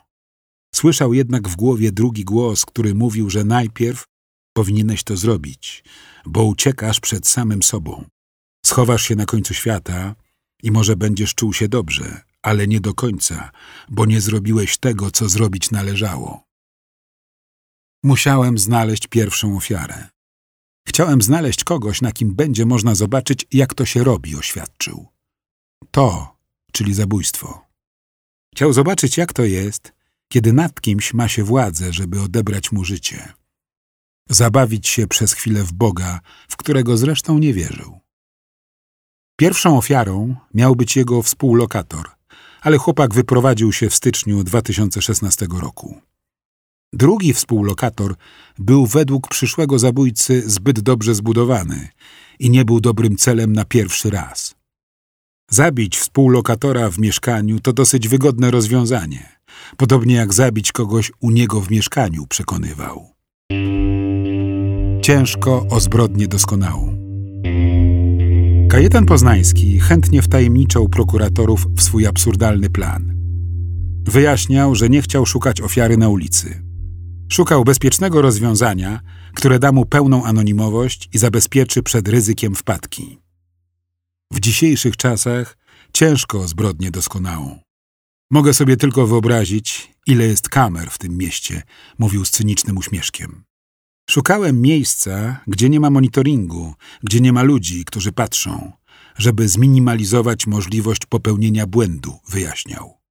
Słyszał 0.76 1.14
jednak 1.14 1.50
w 1.50 1.56
głowie 1.56 1.92
drugi 1.92 2.24
głos, 2.24 2.66
który 2.66 2.96
mówił, 2.96 3.30
że 3.30 3.44
najpierw 3.44 4.06
powinieneś 4.54 5.04
to 5.04 5.18
zrobić, 5.18 5.84
bo 6.26 6.44
uciekasz 6.44 7.00
przed 7.00 7.28
samym 7.28 7.64
sobą. 7.64 8.06
Schowasz 8.66 9.04
się 9.04 9.16
na 9.16 9.26
końcu 9.26 9.54
świata 9.54 10.16
i 10.64 10.72
może 10.72 10.96
będziesz 10.96 11.36
czuł 11.36 11.54
się 11.54 11.68
dobrze, 11.68 12.22
ale 12.42 12.68
nie 12.68 12.80
do 12.80 12.94
końca, 12.94 13.52
bo 13.90 14.06
nie 14.06 14.22
zrobiłeś 14.22 14.78
tego, 14.78 15.12
co 15.12 15.30
zrobić 15.30 15.72
należało. 15.72 16.44
Musiałem 18.04 18.58
znaleźć 18.58 19.08
pierwszą 19.08 19.58
ofiarę. 19.58 20.13
Chciałem 20.88 21.22
znaleźć 21.22 21.64
kogoś, 21.64 22.02
na 22.02 22.12
kim 22.12 22.36
będzie 22.36 22.66
można 22.66 22.96
zobaczyć, 22.96 23.46
jak 23.52 23.74
to 23.74 23.86
się 23.86 24.04
robi, 24.04 24.36
oświadczył. 24.36 25.08
To, 25.92 26.38
czyli 26.72 26.94
zabójstwo. 26.94 27.62
Chciał 28.56 28.74
zobaczyć, 28.74 29.18
jak 29.18 29.34
to 29.34 29.44
jest, 29.44 29.94
kiedy 30.28 30.54
nad 30.54 30.82
kimś 30.82 31.14
ma 31.14 31.28
się 31.28 31.44
władzę, 31.44 31.94
żeby 31.94 32.22
odebrać 32.22 32.72
mu 32.72 32.84
życie. 32.84 33.34
Zabawić 34.30 34.88
się 34.88 35.08
przez 35.08 35.34
chwilę 35.34 35.64
w 35.64 35.74
Boga, 35.74 36.20
w 36.50 36.58
którego 36.58 36.98
zresztą 36.98 37.40
nie 37.40 37.54
wierzył. 37.54 38.00
Pierwszą 39.36 39.78
ofiarą 39.78 40.36
miał 40.54 40.76
być 40.76 40.96
jego 40.96 41.22
współlokator, 41.22 42.12
ale 42.62 42.78
chłopak 42.78 43.14
wyprowadził 43.14 43.74
się 43.74 43.90
w 43.90 43.96
styczniu 43.96 44.44
2016 44.44 45.48
roku. 45.62 46.02
Drugi 46.94 47.34
współlokator 47.34 48.16
był 48.60 48.86
według 48.86 49.28
przyszłego 49.28 49.80
zabójcy 49.80 50.44
zbyt 50.46 50.80
dobrze 50.80 51.16
zbudowany 51.16 51.90
i 52.40 52.50
nie 52.50 52.66
był 52.66 52.82
dobrym 52.82 53.18
celem 53.18 53.54
na 53.54 53.66
pierwszy 53.66 54.10
raz. 54.10 54.56
Zabić 55.50 55.98
współlokatora 55.98 56.90
w 56.90 57.00
mieszkaniu 57.00 57.60
to 57.60 57.74
dosyć 57.74 58.08
wygodne 58.08 58.52
rozwiązanie, 58.52 59.40
podobnie 59.78 60.16
jak 60.16 60.34
zabić 60.34 60.72
kogoś 60.72 61.12
u 61.20 61.32
niego 61.32 61.62
w 61.62 61.72
mieszkaniu, 61.72 62.28
przekonywał. 62.28 63.14
Ciężko 65.02 65.66
o 65.70 65.80
zbrodnię 65.80 66.28
doskonałą. 66.28 66.98
Kajetan 68.70 69.06
Poznański 69.06 69.80
chętnie 69.80 70.22
wtajemniczał 70.22 70.90
prokuratorów 70.90 71.68
w 71.76 71.82
swój 71.82 72.08
absurdalny 72.08 72.70
plan. 72.70 73.14
Wyjaśniał, 74.06 74.76
że 74.76 74.90
nie 74.90 75.02
chciał 75.02 75.26
szukać 75.26 75.62
ofiary 75.62 75.98
na 75.98 76.10
ulicy. 76.10 76.73
Szukał 77.34 77.64
bezpiecznego 77.64 78.22
rozwiązania, 78.22 79.00
które 79.34 79.60
da 79.60 79.72
mu 79.72 79.86
pełną 79.86 80.26
anonimowość 80.26 81.10
i 81.14 81.18
zabezpieczy 81.18 81.84
przed 81.84 82.08
ryzykiem 82.08 82.56
wpadki. 82.56 83.20
W 84.32 84.40
dzisiejszych 84.40 84.98
czasach 84.98 85.58
ciężko 85.94 86.40
o 86.40 86.48
zbrodnię 86.48 86.92
doskonałą. 86.92 87.60
Mogę 88.32 88.54
sobie 88.54 88.78
tylko 88.78 89.08
wyobrazić, 89.08 89.92
ile 90.08 90.26
jest 90.26 90.50
kamer 90.50 90.90
w 90.90 90.98
tym 90.98 91.18
mieście, 91.18 91.64
mówił 92.00 92.26
z 92.26 92.32
cynicznym 92.32 92.78
uśmieszkiem. 92.78 93.44
Szukałem 94.10 94.62
miejsca, 94.62 95.44
gdzie 95.48 95.70
nie 95.70 95.80
ma 95.80 95.90
monitoringu, 95.90 96.74
gdzie 97.04 97.20
nie 97.20 97.34
ma 97.34 97.44
ludzi, 97.44 97.86
którzy 97.86 98.12
patrzą, 98.12 98.72
żeby 99.18 99.48
zminimalizować 99.48 100.48
możliwość 100.48 101.06
popełnienia 101.06 101.68
błędu, 101.68 102.20
wyjaśniał. 102.30 103.03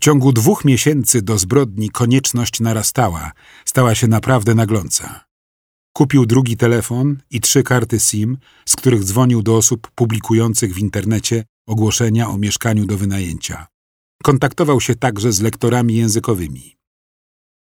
W 0.00 0.02
ciągu 0.02 0.32
dwóch 0.32 0.64
miesięcy 0.64 1.22
do 1.22 1.38
zbrodni 1.38 1.90
konieczność 1.90 2.60
narastała, 2.60 3.32
stała 3.64 3.94
się 3.94 4.08
naprawdę 4.08 4.54
nagląca. 4.54 5.24
Kupił 5.92 6.26
drugi 6.26 6.56
telefon 6.56 7.16
i 7.30 7.40
trzy 7.40 7.62
karty 7.62 8.00
SIM, 8.00 8.38
z 8.66 8.76
których 8.76 9.04
dzwonił 9.04 9.42
do 9.42 9.56
osób 9.56 9.90
publikujących 9.94 10.74
w 10.74 10.78
internecie 10.78 11.44
ogłoszenia 11.66 12.28
o 12.28 12.38
mieszkaniu 12.38 12.86
do 12.86 12.96
wynajęcia. 12.96 13.66
Kontaktował 14.22 14.80
się 14.80 14.94
także 14.94 15.32
z 15.32 15.40
lektorami 15.40 15.94
językowymi. 15.96 16.76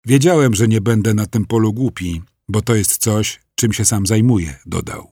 Wiedziałem, 0.05 0.55
że 0.55 0.67
nie 0.67 0.81
będę 0.81 1.13
na 1.13 1.25
tym 1.25 1.45
polu 1.45 1.73
głupi, 1.73 2.21
bo 2.49 2.61
to 2.61 2.75
jest 2.75 2.97
coś, 2.97 3.39
czym 3.55 3.73
się 3.73 3.85
sam 3.85 4.07
zajmuję, 4.07 4.59
dodał. 4.65 5.11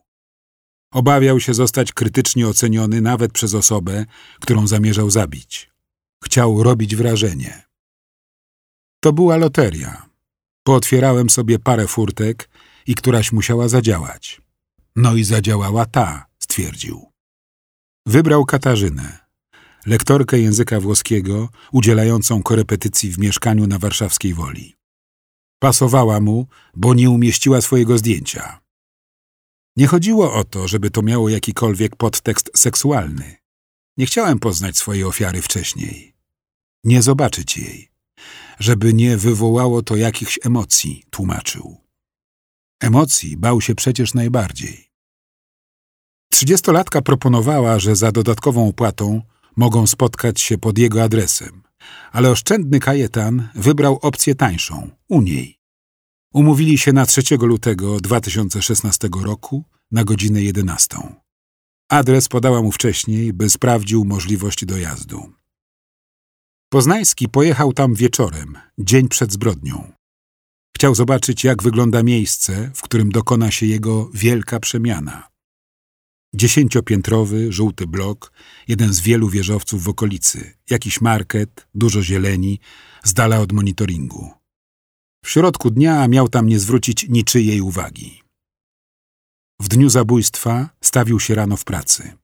Obawiał 0.93 1.39
się 1.39 1.53
zostać 1.53 1.93
krytycznie 1.93 2.47
oceniony 2.47 3.01
nawet 3.01 3.31
przez 3.31 3.53
osobę, 3.53 4.05
którą 4.39 4.67
zamierzał 4.67 5.09
zabić. 5.09 5.76
Chciał 6.23 6.63
robić 6.63 6.95
wrażenie. 6.95 7.63
To 8.99 9.13
była 9.13 9.37
loteria. 9.37 10.09
Pootwierałem 10.63 11.29
sobie 11.29 11.59
parę 11.59 11.87
furtek 11.87 12.49
i 12.87 12.95
któraś 12.95 13.31
musiała 13.31 13.67
zadziałać. 13.67 14.41
No 14.95 15.15
i 15.15 15.23
zadziałała 15.23 15.85
ta, 15.85 16.25
stwierdził. 16.39 17.11
Wybrał 18.05 18.45
Katarzynę, 18.45 19.17
lektorkę 19.85 20.39
języka 20.39 20.79
włoskiego, 20.79 21.49
udzielającą 21.71 22.43
korepetycji 22.43 23.11
w 23.11 23.19
mieszkaniu 23.19 23.67
na 23.67 23.79
warszawskiej 23.79 24.33
Woli. 24.33 24.75
Pasowała 25.59 26.19
mu, 26.19 26.47
bo 26.75 26.93
nie 26.93 27.09
umieściła 27.09 27.61
swojego 27.61 27.97
zdjęcia. 27.97 28.59
Nie 29.75 29.87
chodziło 29.87 30.33
o 30.33 30.43
to, 30.43 30.67
żeby 30.67 30.89
to 30.89 31.01
miało 31.01 31.29
jakikolwiek 31.29 31.95
podtekst 31.95 32.51
seksualny. 32.55 33.35
Nie 33.97 34.05
chciałem 34.05 34.39
poznać 34.39 34.77
swojej 34.77 35.03
ofiary 35.03 35.41
wcześniej. 35.41 36.15
Nie 36.83 37.01
zobaczyć 37.01 37.57
jej. 37.57 37.91
Żeby 38.59 38.93
nie 38.93 39.17
wywołało 39.17 39.81
to 39.81 39.95
jakichś 39.95 40.39
emocji, 40.45 41.03
tłumaczył. 41.09 41.77
Emocji 42.79 43.37
bał 43.37 43.61
się 43.61 43.75
przecież 43.75 44.13
najbardziej. 44.13 44.91
Trzydziestolatka 46.31 47.01
proponowała, 47.01 47.79
że 47.79 47.95
za 47.95 48.11
dodatkową 48.11 48.67
opłatą 48.69 49.21
mogą 49.55 49.87
spotkać 49.87 50.41
się 50.41 50.57
pod 50.57 50.77
jego 50.77 51.03
adresem, 51.03 51.63
ale 52.11 52.31
oszczędny 52.31 52.79
Kajetan 52.79 53.49
wybrał 53.55 53.99
opcję 54.01 54.35
tańszą, 54.35 54.89
u 55.07 55.21
niej. 55.21 55.59
Umówili 56.33 56.77
się 56.77 56.93
na 56.93 57.05
3 57.05 57.21
lutego 57.37 57.99
2016 57.99 59.09
roku 59.23 59.63
na 59.91 60.03
godzinę 60.03 60.41
11. 60.41 60.97
Adres 61.89 62.27
podała 62.27 62.61
mu 62.61 62.71
wcześniej, 62.71 63.33
by 63.33 63.49
sprawdził 63.49 64.05
możliwość 64.05 64.65
dojazdu. 64.65 65.33
Poznański 66.69 67.29
pojechał 67.29 67.73
tam 67.73 67.93
wieczorem, 67.95 68.57
dzień 68.77 69.07
przed 69.07 69.33
zbrodnią. 69.33 69.91
Chciał 70.75 70.95
zobaczyć, 70.95 71.43
jak 71.43 71.63
wygląda 71.63 72.03
miejsce, 72.03 72.71
w 72.75 72.81
którym 72.81 73.11
dokona 73.11 73.51
się 73.51 73.65
jego 73.65 74.09
wielka 74.13 74.59
przemiana. 74.59 75.27
Dziesięciopiętrowy, 76.35 77.51
żółty 77.51 77.87
blok, 77.87 78.31
jeden 78.67 78.93
z 78.93 78.99
wielu 78.99 79.29
wieżowców 79.29 79.83
w 79.83 79.89
okolicy, 79.89 80.53
jakiś 80.69 81.01
market, 81.01 81.67
dużo 81.75 82.03
zieleni, 82.03 82.59
z 83.03 83.13
dala 83.13 83.39
od 83.39 83.51
monitoringu. 83.51 84.31
W 85.25 85.29
środku 85.29 85.71
dnia 85.71 86.07
miał 86.07 86.29
tam 86.29 86.47
nie 86.47 86.59
zwrócić 86.59 87.09
niczyjej 87.09 87.61
uwagi. 87.61 88.26
W 89.61 89.67
dniu 89.67 89.89
zabójstwa 89.89 90.69
stawił 90.81 91.19
się 91.19 91.35
rano 91.35 91.57
w 91.57 91.63
pracy. 91.63 92.17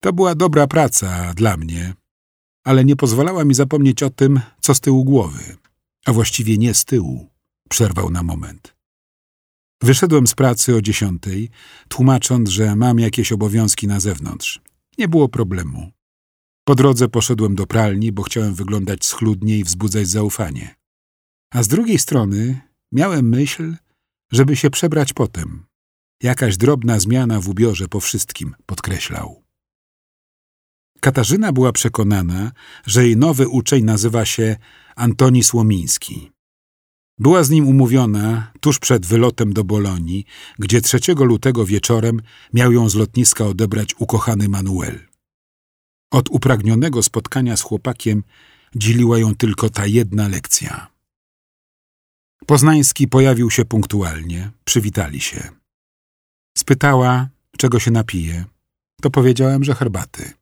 To 0.00 0.12
była 0.12 0.34
dobra 0.34 0.66
praca 0.66 1.34
dla 1.34 1.56
mnie, 1.56 1.94
ale 2.64 2.84
nie 2.84 2.96
pozwalała 2.96 3.44
mi 3.44 3.54
zapomnieć 3.54 4.02
o 4.02 4.10
tym, 4.10 4.40
co 4.60 4.74
z 4.74 4.80
tyłu 4.80 5.04
głowy, 5.04 5.56
a 6.06 6.12
właściwie 6.12 6.58
nie 6.58 6.74
z 6.74 6.84
tyłu, 6.84 7.30
przerwał 7.68 8.10
na 8.10 8.22
moment. 8.22 8.74
Wyszedłem 9.82 10.26
z 10.26 10.34
pracy 10.34 10.76
o 10.76 10.82
dziesiątej, 10.82 11.50
tłumacząc, 11.88 12.48
że 12.48 12.76
mam 12.76 12.98
jakieś 12.98 13.32
obowiązki 13.32 13.86
na 13.86 14.00
zewnątrz. 14.00 14.60
Nie 14.98 15.08
było 15.08 15.28
problemu. 15.28 15.92
Po 16.64 16.74
drodze 16.74 17.08
poszedłem 17.08 17.54
do 17.54 17.66
pralni, 17.66 18.12
bo 18.12 18.22
chciałem 18.22 18.54
wyglądać 18.54 19.04
schludnie 19.04 19.58
i 19.58 19.64
wzbudzać 19.64 20.08
zaufanie. 20.08 20.74
A 21.52 21.62
z 21.62 21.68
drugiej 21.68 21.98
strony 21.98 22.60
miałem 22.92 23.28
myśl, 23.28 23.74
żeby 24.32 24.56
się 24.56 24.70
przebrać 24.70 25.12
potem. 25.12 25.66
Jakaś 26.22 26.56
drobna 26.56 27.00
zmiana 27.00 27.40
w 27.40 27.48
ubiorze 27.48 27.88
po 27.88 28.00
wszystkim, 28.00 28.54
podkreślał. 28.66 29.42
Katarzyna 31.00 31.52
była 31.52 31.72
przekonana, 31.72 32.52
że 32.86 33.04
jej 33.04 33.16
nowy 33.16 33.48
uczeń 33.48 33.84
nazywa 33.84 34.24
się 34.24 34.56
Antoni 34.96 35.44
Słomiński. 35.44 36.30
Była 37.18 37.42
z 37.42 37.50
nim 37.50 37.68
umówiona 37.68 38.52
tuż 38.60 38.78
przed 38.78 39.06
wylotem 39.06 39.52
do 39.52 39.64
Bolonii, 39.64 40.24
gdzie 40.58 40.80
3 40.80 40.98
lutego 41.14 41.66
wieczorem 41.66 42.20
miał 42.52 42.72
ją 42.72 42.88
z 42.88 42.94
lotniska 42.94 43.46
odebrać 43.46 43.94
ukochany 43.98 44.48
Manuel. 44.48 45.00
Od 46.10 46.30
upragnionego 46.30 47.02
spotkania 47.02 47.56
z 47.56 47.62
chłopakiem 47.62 48.22
dzieliła 48.76 49.18
ją 49.18 49.34
tylko 49.34 49.70
ta 49.70 49.86
jedna 49.86 50.28
lekcja. 50.28 50.86
Poznański 52.46 53.08
pojawił 53.08 53.50
się 53.50 53.64
punktualnie, 53.64 54.50
przywitali 54.64 55.20
się. 55.20 55.63
Spytała, 56.58 57.28
czego 57.58 57.80
się 57.80 57.90
napije. 57.90 58.44
To 59.02 59.10
powiedziałem, 59.10 59.64
że 59.64 59.74
herbaty. 59.74 60.32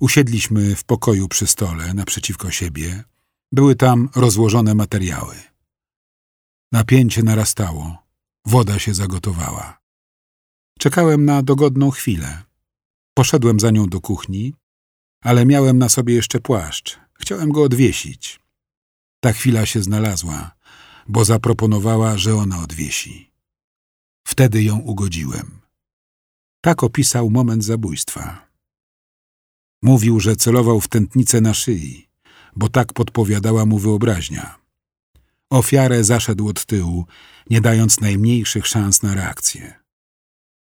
Usiedliśmy 0.00 0.76
w 0.76 0.84
pokoju 0.84 1.28
przy 1.28 1.46
stole 1.46 1.94
naprzeciwko 1.94 2.50
siebie. 2.50 3.04
Były 3.52 3.76
tam 3.76 4.08
rozłożone 4.14 4.74
materiały. 4.74 5.36
Napięcie 6.72 7.22
narastało. 7.22 7.98
Woda 8.46 8.78
się 8.78 8.94
zagotowała. 8.94 9.80
Czekałem 10.78 11.24
na 11.24 11.42
dogodną 11.42 11.90
chwilę. 11.90 12.42
Poszedłem 13.14 13.60
za 13.60 13.70
nią 13.70 13.86
do 13.86 14.00
kuchni, 14.00 14.54
ale 15.22 15.46
miałem 15.46 15.78
na 15.78 15.88
sobie 15.88 16.14
jeszcze 16.14 16.40
płaszcz. 16.40 16.98
Chciałem 17.14 17.52
go 17.52 17.62
odwiesić. 17.62 18.40
Ta 19.20 19.32
chwila 19.32 19.66
się 19.66 19.82
znalazła, 19.82 20.56
bo 21.08 21.24
zaproponowała, 21.24 22.18
że 22.18 22.34
ona 22.34 22.62
odwiesi. 22.62 23.25
Wtedy 24.26 24.62
ją 24.62 24.78
ugodziłem. 24.78 25.60
Tak 26.60 26.82
opisał 26.82 27.30
moment 27.30 27.64
zabójstwa. 27.64 28.46
Mówił, 29.82 30.20
że 30.20 30.36
celował 30.36 30.80
w 30.80 30.88
tętnicę 30.88 31.40
na 31.40 31.54
szyi, 31.54 32.08
bo 32.56 32.68
tak 32.68 32.92
podpowiadała 32.92 33.66
mu 33.66 33.78
wyobraźnia. 33.78 34.58
Ofiarę 35.50 36.04
zaszedł 36.04 36.48
od 36.48 36.66
tyłu, 36.66 37.06
nie 37.50 37.60
dając 37.60 38.00
najmniejszych 38.00 38.66
szans 38.66 39.02
na 39.02 39.14
reakcję. 39.14 39.74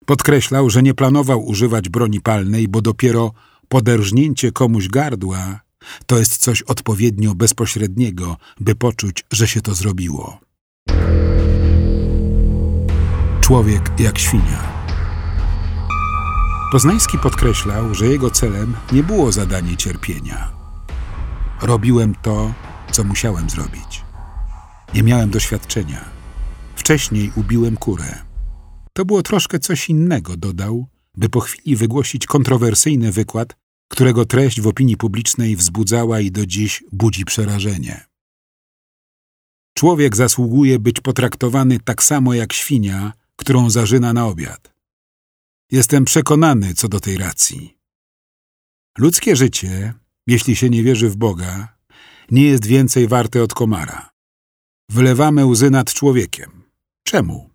Podkreślał, 0.07 0.71
że 0.71 0.83
nie 0.83 0.95
planował 0.95 1.47
używać 1.47 1.89
broni 1.89 2.21
palnej, 2.21 2.69
bo 2.69 2.83
dopiero 2.83 3.33
poderżnięcie 3.69 4.53
komuś 4.53 4.89
gardła 4.89 5.61
to 6.07 6.19
jest 6.19 6.37
coś 6.37 6.63
odpowiednio 6.63 7.35
bezpośredniego, 7.35 8.37
by 8.61 8.75
poczuć, 8.75 9.25
że 9.33 9.49
się 9.49 9.61
to 9.61 9.75
zrobiło. 9.75 10.41
Człowiek 13.53 13.91
jak 13.99 14.19
świnia. 14.19 14.73
Poznański 16.73 17.19
podkreślał, 17.19 17.95
że 17.95 18.07
jego 18.07 18.31
celem 18.31 18.75
nie 18.93 19.03
było 19.03 19.33
zadanie 19.33 19.77
cierpienia. 19.77 20.53
Robiłem 21.63 22.15
to, 22.23 22.55
co 22.93 23.05
musiałem 23.05 23.51
zrobić. 23.51 24.03
Nie 24.95 25.03
miałem 25.03 25.31
doświadczenia. 25.31 26.05
Wcześniej 26.77 27.33
ubiłem 27.37 27.77
kurę. 27.77 28.19
To 28.93 29.05
było 29.05 29.23
troszkę 29.23 29.59
coś 29.59 29.91
innego, 29.91 30.37
dodał, 30.37 30.87
by 31.17 31.29
po 31.29 31.41
chwili 31.41 31.77
wygłosić 31.77 32.27
kontrowersyjny 32.27 33.13
wykład, 33.13 33.57
którego 33.89 34.25
treść 34.25 34.61
w 34.61 34.67
opinii 34.67 34.97
publicznej 34.97 35.57
wzbudzała 35.57 36.21
i 36.21 36.31
do 36.31 36.47
dziś 36.47 36.85
budzi 36.93 37.25
przerażenie. 37.25 38.05
Człowiek 39.75 40.17
zasługuje 40.17 40.79
być 40.79 41.01
potraktowany 41.01 41.81
tak 41.81 42.03
samo 42.03 42.35
jak 42.35 42.53
świnia, 42.53 43.13
którą 43.37 43.71
zażyna 43.71 44.13
na 44.13 44.27
obiad. 44.27 44.75
Jestem 45.71 46.05
przekonany 46.05 46.75
co 46.75 46.89
do 46.89 47.01
tej 47.01 47.19
racji. 47.19 47.79
Ludzkie 48.99 49.37
życie, 49.37 49.95
jeśli 50.27 50.57
się 50.57 50.71
nie 50.71 50.83
wierzy 50.83 51.09
w 51.11 51.17
Boga, 51.17 51.77
nie 52.31 52.43
jest 52.43 52.67
więcej 52.67 53.09
warte 53.09 53.43
od 53.43 53.55
komara. 53.55 54.11
Wylewamy 54.91 55.47
łzy 55.47 55.71
nad 55.71 55.95
człowiekiem. 55.95 56.63
Czemu? 57.03 57.51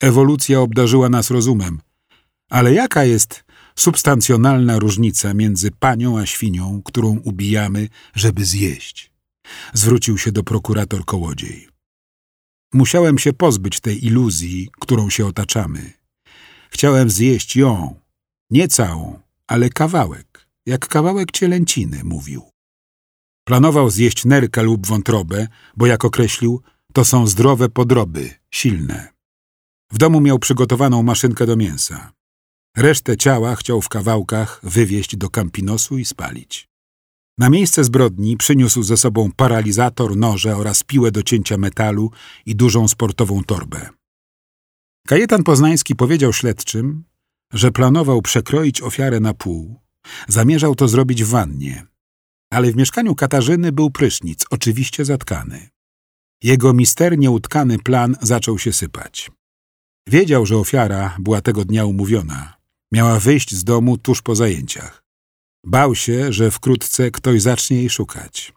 Ewolucja 0.00 0.60
obdarzyła 0.60 1.08
nas 1.08 1.30
rozumem, 1.30 1.80
ale 2.50 2.74
jaka 2.74 3.04
jest 3.04 3.44
substancjonalna 3.76 4.78
różnica 4.78 5.34
między 5.34 5.70
panią 5.70 6.18
a 6.18 6.26
świnią, 6.26 6.82
którą 6.84 7.20
ubijamy, 7.24 7.88
żeby 8.14 8.44
zjeść? 8.44 9.12
Zwrócił 9.72 10.18
się 10.18 10.32
do 10.32 10.42
prokurator 10.42 11.04
Kołodziej. 11.04 11.75
Musiałem 12.76 13.18
się 13.18 13.32
pozbyć 13.32 13.80
tej 13.80 14.06
iluzji, 14.06 14.68
którą 14.80 15.10
się 15.10 15.26
otaczamy. 15.26 15.92
Chciałem 16.70 17.10
zjeść 17.10 17.56
ją, 17.56 18.00
nie 18.50 18.68
całą, 18.68 19.20
ale 19.46 19.70
kawałek, 19.70 20.48
jak 20.66 20.88
kawałek 20.88 21.30
cielęciny, 21.30 22.04
mówił. 22.04 22.42
Planował 23.44 23.90
zjeść 23.90 24.24
nerkę 24.24 24.62
lub 24.62 24.86
wątrobę, 24.86 25.48
bo 25.76 25.86
jak 25.86 26.04
określił, 26.04 26.62
to 26.92 27.04
są 27.04 27.26
zdrowe 27.26 27.68
podroby, 27.68 28.30
silne. 28.50 29.08
W 29.92 29.98
domu 29.98 30.20
miał 30.20 30.38
przygotowaną 30.38 31.02
maszynkę 31.02 31.46
do 31.46 31.56
mięsa. 31.56 32.12
Resztę 32.76 33.16
ciała 33.16 33.56
chciał 33.56 33.82
w 33.82 33.88
kawałkach 33.88 34.60
wywieźć 34.62 35.16
do 35.16 35.30
Campinosu 35.30 35.98
i 35.98 36.04
spalić. 36.04 36.68
Na 37.38 37.50
miejsce 37.50 37.84
zbrodni 37.84 38.36
przyniósł 38.36 38.82
ze 38.82 38.96
sobą 38.96 39.30
paralizator, 39.36 40.16
noże 40.16 40.56
oraz 40.56 40.82
piłę 40.82 41.10
do 41.10 41.22
cięcia 41.22 41.56
metalu 41.56 42.10
i 42.46 42.56
dużą 42.56 42.88
sportową 42.88 43.44
torbę. 43.44 43.88
Kajetan 45.06 45.42
Poznański 45.42 45.96
powiedział 45.96 46.32
śledczym, 46.32 47.04
że 47.52 47.70
planował 47.72 48.22
przekroić 48.22 48.82
ofiarę 48.82 49.20
na 49.20 49.34
pół. 49.34 49.80
Zamierzał 50.28 50.74
to 50.74 50.88
zrobić 50.88 51.24
w 51.24 51.28
wannie. 51.28 51.86
Ale 52.50 52.72
w 52.72 52.76
mieszkaniu 52.76 53.14
Katarzyny 53.14 53.72
był 53.72 53.90
prysznic, 53.90 54.44
oczywiście 54.50 55.04
zatkany. 55.04 55.68
Jego 56.42 56.72
misternie 56.72 57.30
utkany 57.30 57.78
plan 57.78 58.16
zaczął 58.22 58.58
się 58.58 58.72
sypać. 58.72 59.30
Wiedział, 60.08 60.46
że 60.46 60.56
ofiara 60.56 61.16
była 61.18 61.40
tego 61.40 61.64
dnia 61.64 61.84
umówiona. 61.84 62.56
Miała 62.92 63.20
wyjść 63.20 63.54
z 63.54 63.64
domu 63.64 63.98
tuż 63.98 64.22
po 64.22 64.34
zajęciach. 64.34 65.05
Bał 65.66 65.94
się, 65.94 66.32
że 66.32 66.50
wkrótce 66.50 67.10
ktoś 67.10 67.42
zacznie 67.42 67.76
jej 67.76 67.90
szukać. 67.90 68.52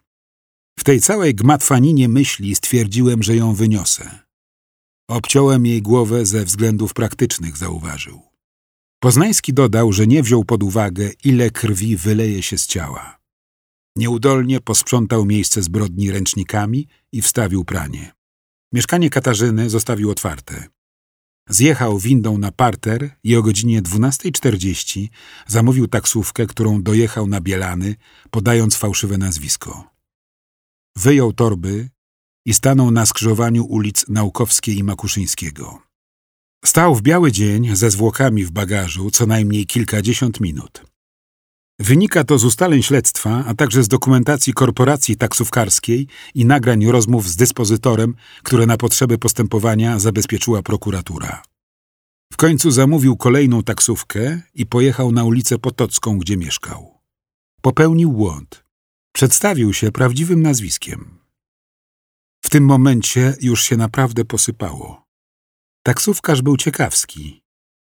W 0.78 0.84
tej 0.84 1.00
całej 1.00 1.34
gmatwaninie 1.34 2.08
myśli 2.08 2.54
stwierdziłem, 2.54 3.22
że 3.22 3.36
ją 3.36 3.54
wyniosę. 3.54 4.18
Obciąłem 5.08 5.66
jej 5.66 5.82
głowę 5.82 6.26
ze 6.26 6.44
względów 6.44 6.94
praktycznych, 6.94 7.56
zauważył. 7.56 8.22
Poznański 9.02 9.52
dodał, 9.52 9.92
że 9.92 10.06
nie 10.06 10.22
wziął 10.22 10.44
pod 10.44 10.62
uwagę, 10.62 11.10
ile 11.24 11.50
krwi 11.50 11.96
wyleje 11.96 12.42
się 12.42 12.58
z 12.58 12.66
ciała. 12.66 13.18
Nieudolnie 13.96 14.60
posprzątał 14.60 15.24
miejsce 15.24 15.62
zbrodni 15.62 16.10
ręcznikami 16.10 16.88
i 17.12 17.22
wstawił 17.22 17.64
pranie. 17.64 18.12
Mieszkanie 18.72 19.10
Katarzyny 19.10 19.70
zostawił 19.70 20.10
otwarte. 20.10 20.68
Zjechał 21.50 21.98
windą 21.98 22.38
na 22.38 22.52
parter 22.52 23.10
i 23.24 23.36
o 23.36 23.42
godzinie 23.42 23.82
12.40 23.82 25.08
zamówił 25.46 25.88
taksówkę, 25.88 26.46
którą 26.46 26.82
dojechał 26.82 27.26
na 27.26 27.40
Bielany, 27.40 27.94
podając 28.30 28.76
fałszywe 28.76 29.18
nazwisko. 29.18 29.90
Wyjął 30.96 31.32
torby 31.32 31.88
i 32.46 32.54
stanął 32.54 32.90
na 32.90 33.06
skrzyżowaniu 33.06 33.64
ulic 33.64 34.08
Naukowskiej 34.08 34.78
i 34.78 34.84
Makuszyńskiego. 34.84 35.82
Stał 36.64 36.94
w 36.94 37.02
biały 37.02 37.32
dzień 37.32 37.76
ze 37.76 37.90
zwłokami 37.90 38.44
w 38.44 38.50
bagażu 38.50 39.10
co 39.10 39.26
najmniej 39.26 39.66
kilkadziesiąt 39.66 40.40
minut. 40.40 40.89
Wynika 41.80 42.24
to 42.24 42.38
z 42.38 42.44
ustaleń 42.44 42.82
śledztwa, 42.82 43.44
a 43.46 43.54
także 43.54 43.82
z 43.82 43.88
dokumentacji 43.88 44.52
korporacji 44.52 45.16
taksówkarskiej 45.16 46.06
i 46.34 46.44
nagrań 46.44 46.86
rozmów 46.86 47.28
z 47.28 47.36
dyspozytorem, 47.36 48.14
które 48.42 48.66
na 48.66 48.76
potrzeby 48.76 49.18
postępowania 49.18 49.98
zabezpieczyła 49.98 50.62
prokuratura. 50.62 51.42
W 52.32 52.36
końcu 52.36 52.70
zamówił 52.70 53.16
kolejną 53.16 53.62
taksówkę 53.62 54.40
i 54.54 54.66
pojechał 54.66 55.12
na 55.12 55.24
ulicę 55.24 55.58
Potocką, 55.58 56.18
gdzie 56.18 56.36
mieszkał. 56.36 57.00
Popełnił 57.62 58.12
błąd. 58.12 58.64
Przedstawił 59.12 59.72
się 59.72 59.92
prawdziwym 59.92 60.42
nazwiskiem. 60.42 61.18
W 62.44 62.50
tym 62.50 62.64
momencie 62.64 63.36
już 63.40 63.64
się 63.64 63.76
naprawdę 63.76 64.24
posypało. 64.24 65.06
Taksówkarz 65.82 66.42
był 66.42 66.56
ciekawski. 66.56 67.39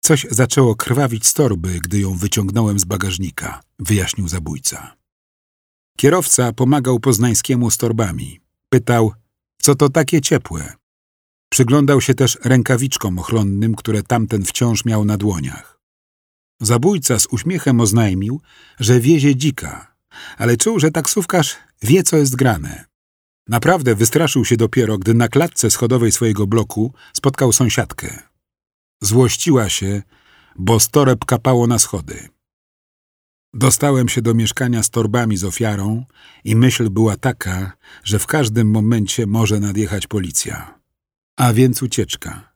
Coś 0.05 0.27
zaczęło 0.31 0.77
krwawić 0.77 1.27
z 1.27 1.35
torby, 1.35 1.81
gdy 1.81 2.01
ją 2.01 2.15
wyciągnąłem 2.15 2.79
z 2.79 2.85
bagażnika, 2.85 3.61
wyjaśnił 3.79 4.29
zabójca. 4.29 4.97
Kierowca 5.99 6.53
pomagał 6.53 7.01
Poznańskiemu 7.01 7.71
z 7.71 7.77
torbami. 7.77 8.41
Pytał, 8.69 9.13
co 9.63 9.75
to 9.75 9.89
takie 9.89 10.21
ciepłe? 10.21 10.73
Przyglądał 11.49 12.01
się 12.01 12.15
też 12.15 12.39
rękawiczkom 12.45 13.19
ochronnym, 13.19 13.75
które 13.75 14.03
tamten 14.03 14.45
wciąż 14.45 14.85
miał 14.85 15.05
na 15.05 15.17
dłoniach. 15.17 15.81
Zabójca 16.61 17.19
z 17.19 17.27
uśmiechem 17.27 17.81
oznajmił, 17.81 18.41
że 18.81 19.01
wiezie 19.01 19.37
dzika, 19.37 19.95
ale 20.39 20.57
czuł, 20.57 20.81
że 20.81 20.91
taksówkarz 20.91 21.57
wie, 21.83 22.03
co 22.03 22.17
jest 22.17 22.37
grane. 22.37 22.85
Naprawdę 23.49 23.95
wystraszył 23.95 24.45
się 24.45 24.57
dopiero, 24.57 24.99
gdy 24.99 25.15
na 25.15 25.29
klatce 25.29 25.71
schodowej 25.71 26.13
swojego 26.13 26.47
bloku 26.47 26.93
spotkał 27.13 27.53
sąsiadkę. 27.53 28.32
Złościła 29.03 29.69
się, 29.69 30.03
bo 30.57 30.81
z 30.81 30.89
toreb 30.89 31.25
kapało 31.25 31.67
na 31.67 31.79
schody. 31.79 32.29
Dostałem 33.55 34.09
się 34.09 34.23
do 34.23 34.35
mieszkania 34.35 34.83
z 34.83 34.91
torbami 34.91 35.37
z 35.37 35.45
ofiarą 35.45 36.05
i 36.45 36.57
myśl 36.57 36.91
była 36.91 37.17
taka, 37.17 37.73
że 38.05 38.19
w 38.19 38.27
każdym 38.27 38.71
momencie 38.71 39.27
może 39.27 39.61
nadjechać 39.61 40.07
policja. 40.07 40.79
A 41.37 41.53
więc 41.53 41.83
ucieczka. 41.83 42.53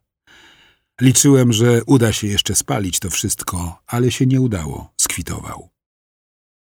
Liczyłem, 1.01 1.53
że 1.53 1.85
uda 1.85 2.13
się 2.13 2.27
jeszcze 2.27 2.55
spalić 2.55 2.99
to 3.01 3.11
wszystko, 3.11 3.83
ale 3.87 4.11
się 4.11 4.27
nie 4.27 4.41
udało, 4.41 4.93
skwitował. 4.97 5.69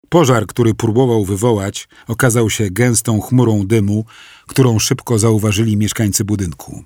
Pożar, 0.08 0.46
który 0.46 0.74
próbował 0.74 1.24
wywołać, 1.24 1.88
okazał 2.06 2.50
się 2.50 2.70
gęstą 2.70 3.20
chmurą 3.20 3.66
dymu, 3.66 4.04
którą 4.46 4.78
szybko 4.78 5.18
zauważyli 5.18 5.76
mieszkańcy 5.76 6.24
budynku. 6.24 6.84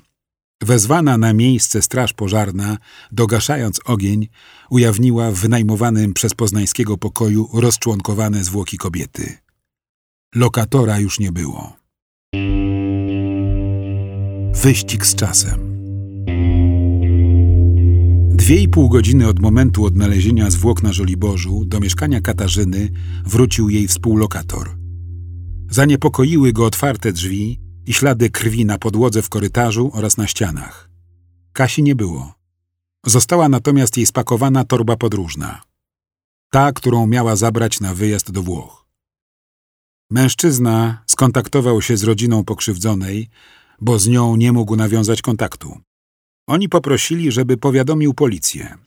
Wezwana 0.63 1.19
na 1.19 1.33
miejsce 1.33 1.83
straż 1.83 2.13
pożarna, 2.13 2.79
dogaszając 3.13 3.81
ogień, 3.85 4.29
ujawniła 4.71 5.31
w 5.31 5.35
wynajmowanym 5.35 6.15
przez 6.15 6.35
poznańskiego 6.35 6.99
pokoju 6.99 7.49
rozczłonkowane 7.53 8.45
zwłoki 8.45 8.79
kobiety. 8.79 9.39
Lokatora 10.35 10.99
już 10.99 11.21
nie 11.21 11.33
było. 11.33 11.77
Wyścig 14.63 15.07
z 15.07 15.15
czasem. 15.15 15.75
Dwie 18.37 18.57
i 18.57 18.69
pół 18.69 18.89
godziny 18.89 19.29
od 19.29 19.41
momentu 19.41 19.85
odnalezienia 19.85 20.51
zwłok 20.51 20.83
na 20.83 20.93
Żoliborzu 20.93 21.65
do 21.65 21.81
mieszkania 21.81 22.21
Katarzyny 22.21 22.91
wrócił 23.27 23.71
jej 23.71 23.89
współlokator. 23.89 24.77
Zaniepokoiły 25.71 26.53
go 26.53 26.67
otwarte 26.67 27.13
drzwi 27.13 27.64
i 27.87 27.93
ślady 27.93 28.31
krwi 28.31 28.65
na 28.65 28.79
podłodze 28.79 29.23
w 29.23 29.29
korytarzu 29.29 29.91
oraz 29.95 30.17
na 30.17 30.27
ścianach. 30.27 30.91
Kasi 31.53 31.83
nie 31.83 31.95
było. 31.95 32.35
Została 33.07 33.49
natomiast 33.49 33.97
jej 33.97 34.07
spakowana 34.07 34.65
torba 34.65 34.97
podróżna. 34.97 35.63
ta, 36.51 36.73
którą 36.73 37.07
miała 37.07 37.37
zabrać 37.37 37.81
na 37.81 37.95
wyjazd 37.95 38.31
do 38.31 38.43
Włoch. 38.43 38.87
Mężczyzna 40.11 41.03
skontaktował 41.07 41.83
się 41.83 41.97
z 41.97 42.03
rodziną 42.03 42.45
pokrzywdzonej, 42.45 43.29
bo 43.81 43.99
z 43.99 44.09
nią 44.09 44.37
nie 44.37 44.53
mógł 44.53 44.77
nawiązać 44.77 45.23
kontaktu. 45.23 45.81
Oni 46.47 46.69
poprosili, 46.69 47.33
żeby 47.33 47.57
powiadomił 47.57 48.15
policję. 48.15 48.79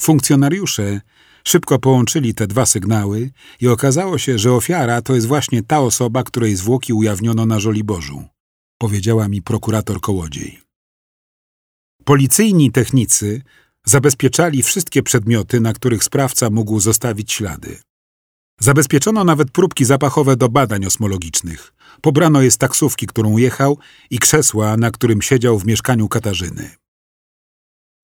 Funkcjonariusze 0.00 1.00
szybko 1.44 1.78
połączyli 1.78 2.34
te 2.34 2.46
dwa 2.46 2.66
sygnały 2.66 3.30
i 3.60 3.68
okazało 3.68 4.18
się, 4.18 4.38
że 4.38 4.52
ofiara 4.52 5.02
to 5.02 5.14
jest 5.14 5.26
właśnie 5.26 5.62
ta 5.62 5.80
osoba, 5.80 6.22
której 6.22 6.56
zwłoki 6.56 6.92
ujawniono 6.92 7.46
na 7.46 7.60
Żoliborzu, 7.60 8.24
powiedziała 8.78 9.28
mi 9.28 9.42
prokurator 9.42 10.00
Kołodziej. 10.00 10.60
Policyjni 12.04 12.72
technicy 12.72 13.42
zabezpieczali 13.84 14.62
wszystkie 14.62 15.02
przedmioty, 15.02 15.60
na 15.60 15.72
których 15.72 16.04
sprawca 16.04 16.50
mógł 16.50 16.80
zostawić 16.80 17.32
ślady. 17.32 17.80
Zabezpieczono 18.60 19.24
nawet 19.24 19.50
próbki 19.50 19.84
zapachowe 19.84 20.36
do 20.36 20.48
badań 20.48 20.86
osmologicznych. 20.86 21.72
Pobrano 22.00 22.42
je 22.42 22.50
z 22.50 22.58
taksówki, 22.58 23.06
którą 23.06 23.36
jechał 23.36 23.78
i 24.10 24.18
krzesła, 24.18 24.76
na 24.76 24.90
którym 24.90 25.22
siedział 25.22 25.58
w 25.58 25.66
mieszkaniu 25.66 26.08
Katarzyny. 26.08 26.70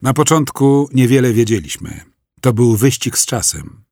Na 0.02 0.12
początku 0.12 0.88
niewiele 0.94 1.32
wiedzieliśmy. 1.32 2.15
To 2.46 2.52
był 2.52 2.76
wyścig 2.76 3.18
z 3.18 3.26
czasem. 3.26 3.84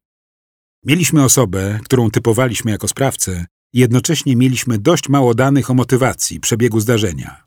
Mieliśmy 0.85 1.25
osobę, 1.25 1.81
którą 1.85 2.11
typowaliśmy 2.11 2.71
jako 2.71 2.89
sprawcę, 2.89 3.47
i 3.73 3.79
jednocześnie 3.79 4.37
mieliśmy 4.37 4.79
dość 4.79 5.09
mało 5.09 5.35
danych 5.35 5.71
o 5.71 5.75
motywacji, 5.75 6.41
przebiegu 6.41 6.81
zdarzenia. 6.81 7.45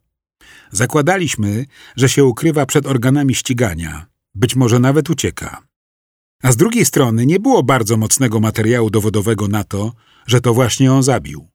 Zakładaliśmy, 0.72 1.66
że 1.96 2.10
się 2.10 2.26
ukrywa 2.26 2.66
przed 2.66 2.86
organami 2.86 3.36
ścigania, 3.36 4.06
być 4.36 4.56
może 4.56 4.80
nawet 4.80 5.10
ucieka. 5.10 5.68
A 6.44 6.52
z 6.52 6.58
drugiej 6.58 6.86
strony 6.86 7.26
nie 7.26 7.40
było 7.40 7.64
bardzo 7.64 7.98
mocnego 7.98 8.40
materiału 8.40 8.90
dowodowego 8.90 9.48
na 9.48 9.64
to, 9.64 9.94
że 10.26 10.42
to 10.42 10.54
właśnie 10.54 10.94
on 10.94 11.04
zabił. 11.04 11.48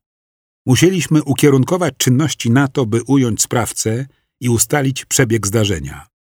Musieliśmy 0.66 1.22
ukierunkować 1.22 1.94
czynności 1.96 2.50
na 2.50 2.68
to, 2.68 2.86
by 2.86 3.02
ująć 3.02 3.42
sprawcę 3.42 4.06
i 4.40 4.48
ustalić 4.48 5.04
przebieg 5.04 5.46
zdarzenia. 5.46 6.11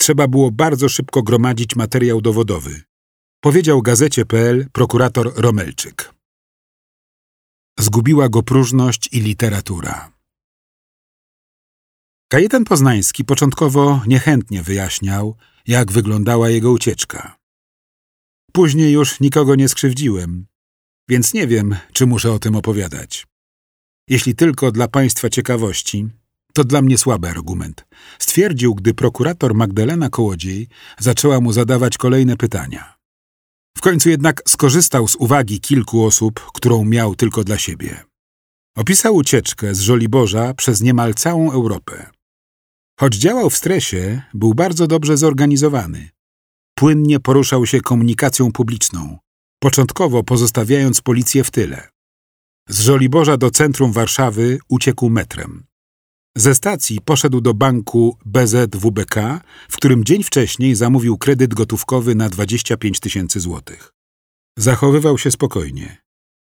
Trzeba 0.00 0.28
było 0.28 0.50
bardzo 0.50 0.88
szybko 0.88 1.22
gromadzić 1.22 1.76
materiał 1.76 2.20
dowodowy, 2.20 2.82
powiedział 3.40 3.82
gazecie.pl 3.82 4.68
prokurator 4.72 5.32
Romelczyk. 5.36 6.14
Zgubiła 7.78 8.28
go 8.28 8.42
próżność 8.42 9.08
i 9.12 9.20
literatura. 9.20 10.12
Kajetan 12.28 12.64
Poznański 12.64 13.24
początkowo 13.24 14.02
niechętnie 14.06 14.62
wyjaśniał, 14.62 15.36
jak 15.66 15.92
wyglądała 15.92 16.50
jego 16.50 16.72
ucieczka. 16.72 17.36
Później 18.52 18.92
już 18.92 19.20
nikogo 19.20 19.54
nie 19.54 19.68
skrzywdziłem, 19.68 20.46
więc 21.08 21.34
nie 21.34 21.46
wiem, 21.46 21.76
czy 21.92 22.06
muszę 22.06 22.32
o 22.32 22.38
tym 22.38 22.56
opowiadać. 22.56 23.26
Jeśli 24.08 24.34
tylko 24.34 24.72
dla 24.72 24.88
Państwa 24.88 25.30
ciekawości, 25.30 26.08
to 26.58 26.64
dla 26.64 26.82
mnie 26.82 26.98
słaby 26.98 27.28
argument. 27.28 27.86
Stwierdził, 28.18 28.74
gdy 28.74 28.94
prokurator 28.94 29.54
Magdalena 29.54 30.10
Kołodziej 30.10 30.68
zaczęła 30.98 31.40
mu 31.40 31.52
zadawać 31.52 31.98
kolejne 31.98 32.36
pytania. 32.36 32.94
W 33.76 33.80
końcu 33.80 34.10
jednak 34.10 34.42
skorzystał 34.48 35.08
z 35.08 35.16
uwagi 35.16 35.60
kilku 35.60 36.04
osób, 36.04 36.40
którą 36.54 36.84
miał 36.84 37.14
tylko 37.14 37.44
dla 37.44 37.58
siebie. 37.58 38.04
Opisał 38.76 39.14
ucieczkę 39.14 39.74
z 39.74 39.80
Żoliborza 39.80 40.54
przez 40.54 40.80
niemal 40.80 41.14
całą 41.14 41.52
Europę. 41.52 42.10
Choć 43.00 43.14
działał 43.14 43.50
w 43.50 43.56
stresie, 43.56 44.22
był 44.34 44.54
bardzo 44.54 44.86
dobrze 44.86 45.16
zorganizowany. 45.16 46.08
Płynnie 46.74 47.20
poruszał 47.20 47.66
się 47.66 47.80
komunikacją 47.80 48.52
publiczną, 48.52 49.18
początkowo 49.62 50.22
pozostawiając 50.22 51.00
policję 51.00 51.44
w 51.44 51.50
tyle. 51.50 51.88
Z 52.68 52.80
Żoliborza 52.80 53.36
do 53.36 53.50
centrum 53.50 53.92
Warszawy 53.92 54.58
uciekł 54.68 55.10
metrem. 55.10 55.67
Ze 56.38 56.54
stacji 56.54 57.00
poszedł 57.00 57.40
do 57.40 57.54
banku 57.54 58.16
BZWBK, 58.24 59.40
w 59.68 59.76
którym 59.76 60.04
dzień 60.04 60.22
wcześniej 60.22 60.74
zamówił 60.74 61.18
kredyt 61.18 61.54
gotówkowy 61.54 62.14
na 62.14 62.28
25 62.28 63.00
tysięcy 63.00 63.40
złotych. 63.40 63.92
Zachowywał 64.58 65.18
się 65.18 65.30
spokojnie. 65.30 65.96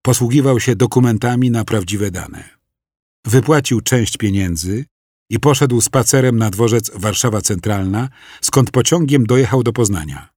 Posługiwał 0.03 0.61
się 0.61 0.77
dokumentami 0.77 1.51
na 1.51 1.65
prawdziwe 1.65 2.11
dane. 2.11 2.49
Wypłacił 3.27 3.81
część 3.81 4.17
pieniędzy 4.17 4.85
i 5.31 5.41
poszedł 5.41 5.81
spacerem 5.81 6.37
na 6.37 6.51
dworzec 6.51 6.91
Warszawa 6.95 7.41
Centralna, 7.41 8.09
skąd 8.41 8.71
pociągiem 8.71 9.27
dojechał 9.27 9.63
do 9.63 9.73
Poznania. 9.73 10.29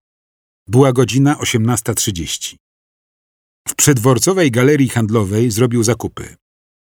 Była 0.67 0.93
godzina 0.93 1.35
18.30. 1.35 2.55
W 3.67 3.75
przydworcowej 3.75 4.51
galerii 4.51 4.89
handlowej 4.89 5.51
zrobił 5.51 5.83
zakupy. 5.83 6.35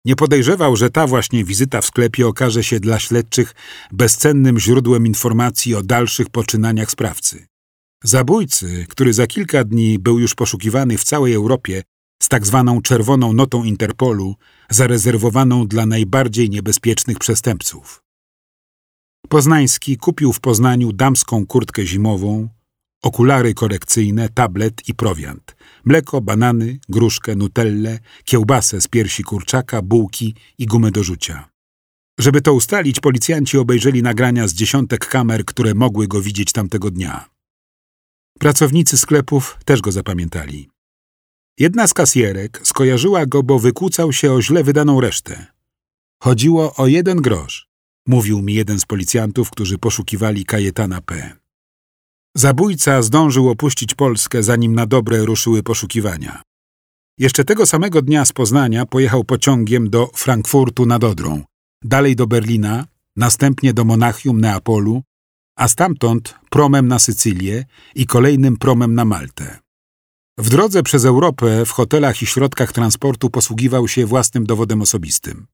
Nie 0.06 0.16
podejrzewał, 0.16 0.76
że 0.76 0.90
ta 0.90 1.08
właśnie 1.08 1.44
wizyta 1.44 1.82
w 1.82 1.86
sklepie 1.86 2.28
okaże 2.28 2.64
się 2.64 2.80
dla 2.80 3.00
śledczych 3.00 3.56
bezcennym 3.92 4.60
źródłem 4.60 5.08
informacji 5.08 5.76
o 5.76 5.84
dalszych 5.84 6.30
poczynaniach 6.30 6.92
sprawcy. 6.92 7.48
Zabójcy, 8.04 8.86
który 8.90 9.14
za 9.14 9.28
kilka 9.28 9.64
dni 9.64 10.00
był 10.00 10.20
już 10.20 10.36
poszukiwany 10.36 10.98
w 10.98 11.04
całej 11.04 11.34
Europie 11.34 11.84
z 12.24 12.30
tak 12.30 12.46
zwaną 12.46 12.82
czerwoną 12.82 13.34
notą 13.34 13.64
Interpolu, 13.64 14.36
zarezerwowaną 14.70 15.68
dla 15.68 15.86
najbardziej 15.86 16.50
niebezpiecznych 16.50 17.20
przestępców. 17.20 18.04
Poznański 19.30 19.98
kupił 19.98 20.34
w 20.34 20.40
Poznaniu 20.40 20.94
damską 20.94 21.46
kurtkę 21.46 21.86
zimową, 21.86 22.50
okulary 23.04 23.54
korekcyjne, 23.54 24.30
tablet 24.30 24.90
i 24.90 24.94
prowiant, 24.94 25.56
mleko, 25.86 26.22
banany, 26.22 26.80
gruszkę, 26.90 27.36
nutellę, 27.36 28.00
kiełbasę 28.24 28.82
z 28.82 28.88
piersi 28.88 29.24
kurczaka, 29.24 29.82
bułki 29.82 30.36
i 30.58 30.66
gumę 30.66 30.92
do 30.92 31.04
rzucia. 31.04 31.50
Żeby 32.20 32.42
to 32.42 32.54
ustalić, 32.54 33.00
policjanci 33.00 33.58
obejrzeli 33.58 34.02
nagrania 34.02 34.48
z 34.48 34.54
dziesiątek 34.54 35.08
kamer, 35.08 35.46
które 35.46 35.74
mogły 35.74 36.08
go 36.08 36.22
widzieć 36.22 36.52
tamtego 36.52 36.92
dnia. 36.92 37.30
Pracownicy 38.40 38.98
sklepów 38.98 39.58
też 39.66 39.82
go 39.82 39.92
zapamiętali. 39.92 40.70
Jedna 41.60 41.88
z 41.88 41.94
kasjerek 41.94 42.62
skojarzyła 42.64 43.26
go, 43.26 43.44
bo 43.44 43.60
wykłócał 43.60 44.14
się 44.14 44.34
o 44.34 44.42
źle 44.42 44.64
wydaną 44.64 45.02
resztę. 45.02 45.46
Chodziło 46.24 46.76
o 46.76 46.88
jeden 46.88 47.18
grosz, 47.18 47.68
mówił 48.08 48.42
mi 48.42 48.54
jeden 48.54 48.80
z 48.80 48.86
policjantów, 48.86 49.52
którzy 49.52 49.78
poszukiwali 49.78 50.46
Kajetana 50.46 51.02
P. 51.02 51.38
Zabójca 52.38 53.02
zdążył 53.02 53.50
opuścić 53.50 53.94
Polskę, 53.94 54.44
zanim 54.44 54.76
na 54.76 54.86
dobre 54.86 55.26
ruszyły 55.26 55.64
poszukiwania. 55.64 56.42
Jeszcze 57.18 57.44
tego 57.46 57.66
samego 57.66 58.02
dnia 58.02 58.26
z 58.26 58.34
Poznania 58.34 58.86
pojechał 58.86 59.24
pociągiem 59.24 59.90
do 59.90 60.10
Frankfurtu 60.16 60.86
nad 60.86 61.04
Odrą, 61.04 61.44
dalej 61.84 62.16
do 62.16 62.28
Berlina, 62.28 62.86
następnie 63.16 63.74
do 63.74 63.86
Monachium 63.86 64.42
Neapolu, 64.42 65.02
a 65.58 65.68
stamtąd 65.68 66.36
promem 66.50 66.88
na 66.88 67.00
Sycylię 67.00 67.66
i 67.96 68.06
kolejnym 68.06 68.58
promem 68.58 68.96
na 68.96 69.06
Maltę. 69.06 69.60
W 70.38 70.50
drodze 70.50 70.84
przez 70.84 71.06
Europę 71.06 71.66
w 71.66 71.72
hotelach 71.72 72.22
i 72.22 72.26
środkach 72.26 72.74
transportu 72.74 73.30
posługiwał 73.30 73.88
się 73.88 74.06
własnym 74.06 74.46
dowodem 74.46 74.82
osobistym. 74.82 75.48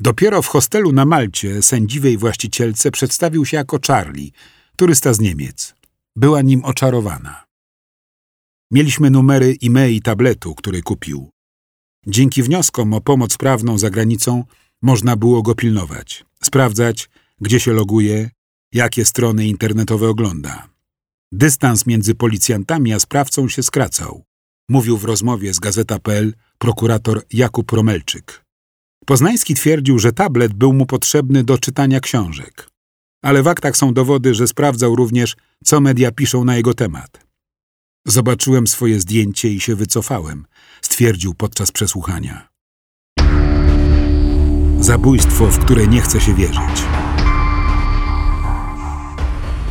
Dopiero 0.00 0.42
w 0.42 0.46
hostelu 0.46 0.92
na 0.92 1.04
Malcie 1.04 1.62
sędziwej 1.62 2.18
właścicielce 2.18 2.90
przedstawił 2.90 3.44
się 3.44 3.56
jako 3.56 3.78
Charlie, 3.86 4.30
turysta 4.76 5.14
z 5.14 5.20
Niemiec. 5.20 5.76
Była 6.16 6.42
nim 6.42 6.64
oczarowana. 6.64 7.44
Mieliśmy 8.70 9.10
numery 9.10 9.56
e-mail 9.62 10.02
tabletu, 10.02 10.54
który 10.54 10.82
kupił. 10.82 11.30
Dzięki 12.06 12.42
wnioskom 12.42 12.94
o 12.94 13.00
pomoc 13.00 13.36
prawną 13.36 13.78
za 13.78 13.90
granicą 13.90 14.44
można 14.82 15.16
było 15.16 15.42
go 15.42 15.54
pilnować, 15.54 16.24
sprawdzać, 16.42 17.08
gdzie 17.40 17.60
się 17.60 17.72
loguje, 17.72 18.30
jakie 18.72 19.04
strony 19.04 19.46
internetowe 19.46 20.08
ogląda. 20.08 20.68
Dystans 21.32 21.86
między 21.86 22.14
policjantami 22.14 22.92
a 22.92 23.00
sprawcą 23.00 23.48
się 23.48 23.62
skracał, 23.62 24.24
mówił 24.68 24.98
w 24.98 25.04
rozmowie 25.04 25.54
z 25.54 25.58
Gazeta.pl 25.58 26.34
prokurator 26.58 27.22
Jakub 27.32 27.72
Romelczyk. 27.72 28.44
Poznański 29.06 29.54
twierdził, 29.54 29.98
że 29.98 30.12
tablet 30.12 30.54
był 30.54 30.72
mu 30.72 30.86
potrzebny 30.86 31.44
do 31.44 31.58
czytania 31.58 32.00
książek. 32.00 32.75
Ale 33.24 33.42
w 33.42 33.48
aktach 33.48 33.76
są 33.76 33.94
dowody, 33.94 34.34
że 34.34 34.48
sprawdzał 34.48 34.96
również, 34.96 35.36
co 35.64 35.80
media 35.80 36.10
piszą 36.12 36.44
na 36.44 36.56
jego 36.56 36.74
temat. 36.74 37.26
Zobaczyłem 38.06 38.66
swoje 38.66 39.00
zdjęcie 39.00 39.48
i 39.48 39.60
się 39.60 39.76
wycofałem, 39.76 40.46
stwierdził 40.82 41.34
podczas 41.34 41.72
przesłuchania. 41.72 42.48
Zabójstwo, 44.80 45.46
w 45.46 45.58
które 45.58 45.86
nie 45.86 46.00
chce 46.00 46.20
się 46.20 46.34
wierzyć. 46.34 46.82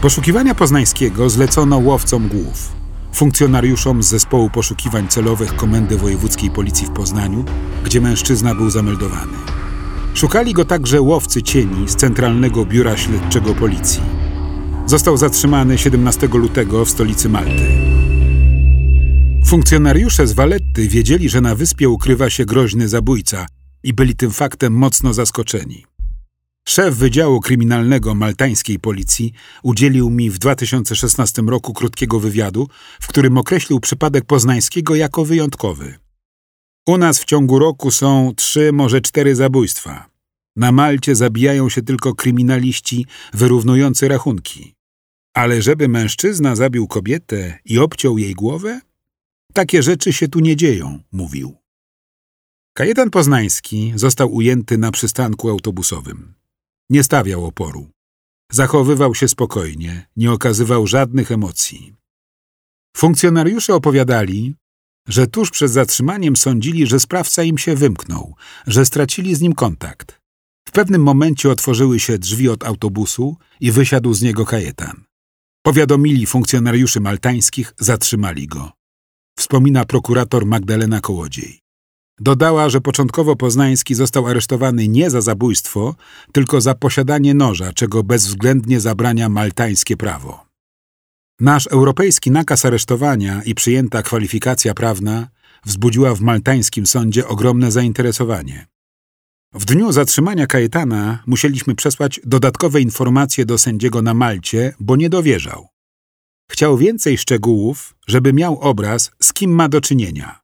Poszukiwania 0.02 0.56
poznańskiego 0.56 1.30
zlecono 1.30 1.78
łowcom 1.78 2.28
głów, 2.28 2.72
funkcjonariuszom 3.14 4.04
z 4.04 4.08
zespołu 4.08 4.50
poszukiwań 4.50 5.08
celowych 5.08 5.56
Komendy 5.56 5.98
Wojewódzkiej 5.98 6.52
Policji 6.52 6.88
w 6.88 6.92
Poznaniu, 6.92 7.46
gdzie 7.84 8.02
mężczyzna 8.02 8.56
był 8.56 8.70
zameldowany. 8.70 9.38
Szukali 10.16 10.54
go 10.54 10.66
także 10.66 11.02
łowcy 11.02 11.44
cieni 11.44 11.90
z 11.90 11.96
Centralnego 11.96 12.66
Biura 12.66 12.98
Śledczego 12.98 13.56
Policji. 13.56 14.02
Został 14.86 15.18
zatrzymany 15.18 15.78
17 15.78 16.28
lutego 16.28 16.86
w 16.86 16.90
stolicy 16.90 17.30
Malty. 17.30 17.68
Funkcjonariusze 19.46 20.28
z 20.28 20.34
Valetty 20.34 20.88
wiedzieli, 20.88 21.30
że 21.30 21.42
na 21.42 21.56
wyspie 21.56 21.90
ukrywa 21.90 22.30
się 22.30 22.46
groźny 22.46 22.88
zabójca 22.88 23.46
i 23.84 23.94
byli 23.94 24.16
tym 24.16 24.32
faktem 24.32 24.74
mocno 24.74 25.14
zaskoczeni. 25.14 25.86
Szef 26.68 26.96
Wydziału 26.96 27.40
Kryminalnego 27.40 28.16
maltańskiej 28.16 28.80
policji 28.80 29.34
udzielił 29.64 30.10
mi 30.10 30.30
w 30.30 30.38
2016 30.38 31.42
roku 31.42 31.74
krótkiego 31.74 32.20
wywiadu, 32.20 32.68
w 33.02 33.08
którym 33.08 33.38
określił 33.38 33.80
przypadek 33.80 34.26
poznańskiego 34.26 34.96
jako 34.96 35.26
wyjątkowy. 35.26 36.05
U 36.88 36.98
nas 36.98 37.20
w 37.20 37.26
ciągu 37.26 37.60
roku 37.60 37.92
są 37.92 38.34
trzy, 38.36 38.72
może 38.74 39.02
cztery 39.02 39.36
zabójstwa. 39.36 40.10
Na 40.56 40.72
Malcie 40.72 41.16
zabijają 41.16 41.70
się 41.70 41.82
tylko 41.82 42.16
kryminaliści 42.16 43.06
wyrównujący 43.34 44.08
rachunki. 44.08 44.76
Ale 45.34 45.62
żeby 45.62 45.88
mężczyzna 45.88 46.56
zabił 46.56 46.88
kobietę 46.88 47.60
i 47.66 47.80
obciął 47.80 48.18
jej 48.18 48.34
głowę? 48.34 48.82
Takie 49.54 49.84
rzeczy 49.84 50.14
się 50.14 50.28
tu 50.28 50.40
nie 50.40 50.56
dzieją, 50.56 51.00
mówił. 51.12 51.56
Kajetan 52.74 53.10
Poznański 53.10 53.94
został 53.96 54.34
ujęty 54.34 54.78
na 54.78 54.92
przystanku 54.92 55.50
autobusowym. 55.50 56.34
Nie 56.90 57.04
stawiał 57.04 57.46
oporu. 57.46 57.90
Zachowywał 58.52 59.16
się 59.16 59.28
spokojnie, 59.28 60.08
nie 60.18 60.32
okazywał 60.32 60.88
żadnych 60.88 61.32
emocji. 61.32 61.96
Funkcjonariusze 62.98 63.76
opowiadali, 63.76 64.56
że 65.08 65.28
tuż 65.28 65.52
przed 65.52 65.72
zatrzymaniem 65.72 66.36
sądzili, 66.36 66.88
że 66.88 67.00
sprawca 67.00 67.44
im 67.44 67.58
się 67.58 67.76
wymknął, 67.76 68.36
że 68.68 68.86
stracili 68.86 69.36
z 69.36 69.42
nim 69.42 69.54
kontakt. 69.54 70.20
W 70.68 70.72
pewnym 70.72 71.04
momencie 71.04 71.50
otworzyły 71.50 72.00
się 72.00 72.18
drzwi 72.18 72.50
od 72.50 72.64
autobusu 72.64 73.38
i 73.60 73.72
wysiadł 73.72 74.14
z 74.14 74.22
niego 74.22 74.46
kajetan. 74.46 75.04
Powiadomili 75.66 76.26
funkcjonariuszy 76.26 77.00
maltańskich, 77.00 77.74
zatrzymali 77.80 78.48
go. 78.48 78.72
Wspomina 79.38 79.86
prokurator 79.86 80.46
Magdalena 80.46 81.02
Kołodziej. 81.02 81.60
Dodała, 82.20 82.70
że 82.70 82.82
początkowo 82.82 83.36
Poznański 83.36 83.96
został 83.96 84.28
aresztowany 84.28 84.88
nie 84.88 85.10
za 85.10 85.22
zabójstwo, 85.22 85.96
tylko 86.32 86.62
za 86.62 86.76
posiadanie 86.76 87.34
noża, 87.34 87.74
czego 87.74 88.04
bezwzględnie 88.04 88.80
zabrania 88.80 89.30
maltańskie 89.30 89.98
prawo. 89.98 90.45
Nasz 91.40 91.68
europejski 91.68 92.32
nakaz 92.32 92.66
aresztowania 92.66 93.44
i 93.44 93.56
przyjęta 93.56 94.04
kwalifikacja 94.04 94.74
prawna 94.74 95.28
wzbudziła 95.66 96.16
w 96.16 96.22
maltańskim 96.22 96.88
sądzie 96.88 97.28
ogromne 97.28 97.72
zainteresowanie. 97.72 98.68
W 99.54 99.66
dniu 99.66 99.92
zatrzymania 99.92 100.48
Kajetana 100.48 101.24
musieliśmy 101.28 101.76
przesłać 101.76 102.20
dodatkowe 102.24 102.82
informacje 102.82 103.46
do 103.46 103.58
sędziego 103.58 104.02
na 104.02 104.14
Malcie, 104.14 104.74
bo 104.80 104.96
nie 104.96 105.10
dowierzał. 105.10 105.68
Chciał 106.52 106.78
więcej 106.78 107.18
szczegółów, 107.18 107.96
żeby 108.08 108.34
miał 108.34 108.60
obraz, 108.60 109.12
z 109.22 109.34
kim 109.34 109.52
ma 109.52 109.70
do 109.70 109.82
czynienia. 109.82 110.40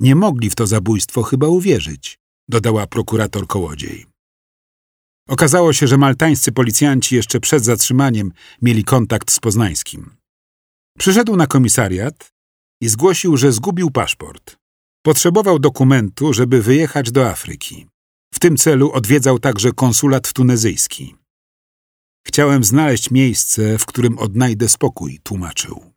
Nie 0.00 0.14
mogli 0.14 0.50
w 0.50 0.54
to 0.54 0.66
zabójstwo 0.66 1.22
chyba 1.22 1.46
uwierzyć, 1.46 2.18
dodała 2.48 2.86
prokurator 2.86 3.46
Kołodziej. 3.46 4.13
Okazało 5.28 5.72
się, 5.72 5.86
że 5.86 5.98
maltańscy 5.98 6.52
policjanci 6.52 7.16
jeszcze 7.16 7.40
przed 7.40 7.64
zatrzymaniem 7.64 8.32
mieli 8.62 8.84
kontakt 8.84 9.30
z 9.30 9.40
Poznańskim. 9.40 10.10
Przyszedł 10.98 11.36
na 11.36 11.46
komisariat 11.46 12.32
i 12.80 12.88
zgłosił, 12.88 13.36
że 13.36 13.52
zgubił 13.52 13.90
paszport. 13.90 14.56
Potrzebował 15.04 15.58
dokumentu, 15.58 16.32
żeby 16.32 16.62
wyjechać 16.62 17.10
do 17.10 17.30
Afryki. 17.30 17.86
W 18.34 18.38
tym 18.38 18.56
celu 18.56 18.92
odwiedzał 18.92 19.38
także 19.38 19.72
konsulat 19.72 20.32
tunezyjski. 20.32 21.14
Chciałem 22.26 22.64
znaleźć 22.64 23.10
miejsce, 23.10 23.78
w 23.78 23.86
którym 23.86 24.18
odnajdę 24.18 24.68
spokój, 24.68 25.20
tłumaczył. 25.22 25.94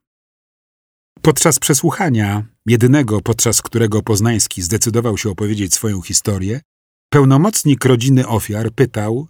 Podczas 1.21 1.59
przesłuchania, 1.59 2.45
jedynego 2.65 3.21
podczas 3.21 3.61
którego 3.61 4.01
Poznański 4.01 4.61
zdecydował 4.61 5.17
się 5.17 5.29
opowiedzieć 5.29 5.73
swoją 5.73 6.01
historię, 6.01 6.61
pełnomocnik 7.09 7.85
rodziny 7.85 8.27
ofiar 8.27 8.71
pytał, 8.71 9.27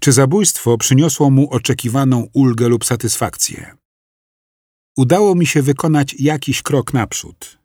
czy 0.00 0.12
zabójstwo 0.12 0.78
przyniosło 0.78 1.30
mu 1.30 1.50
oczekiwaną 1.50 2.28
ulgę 2.32 2.68
lub 2.68 2.84
satysfakcję. 2.84 3.76
Udało 4.96 5.34
mi 5.34 5.46
się 5.46 5.62
wykonać 5.62 6.14
jakiś 6.18 6.62
krok 6.62 6.92
naprzód. 6.94 7.58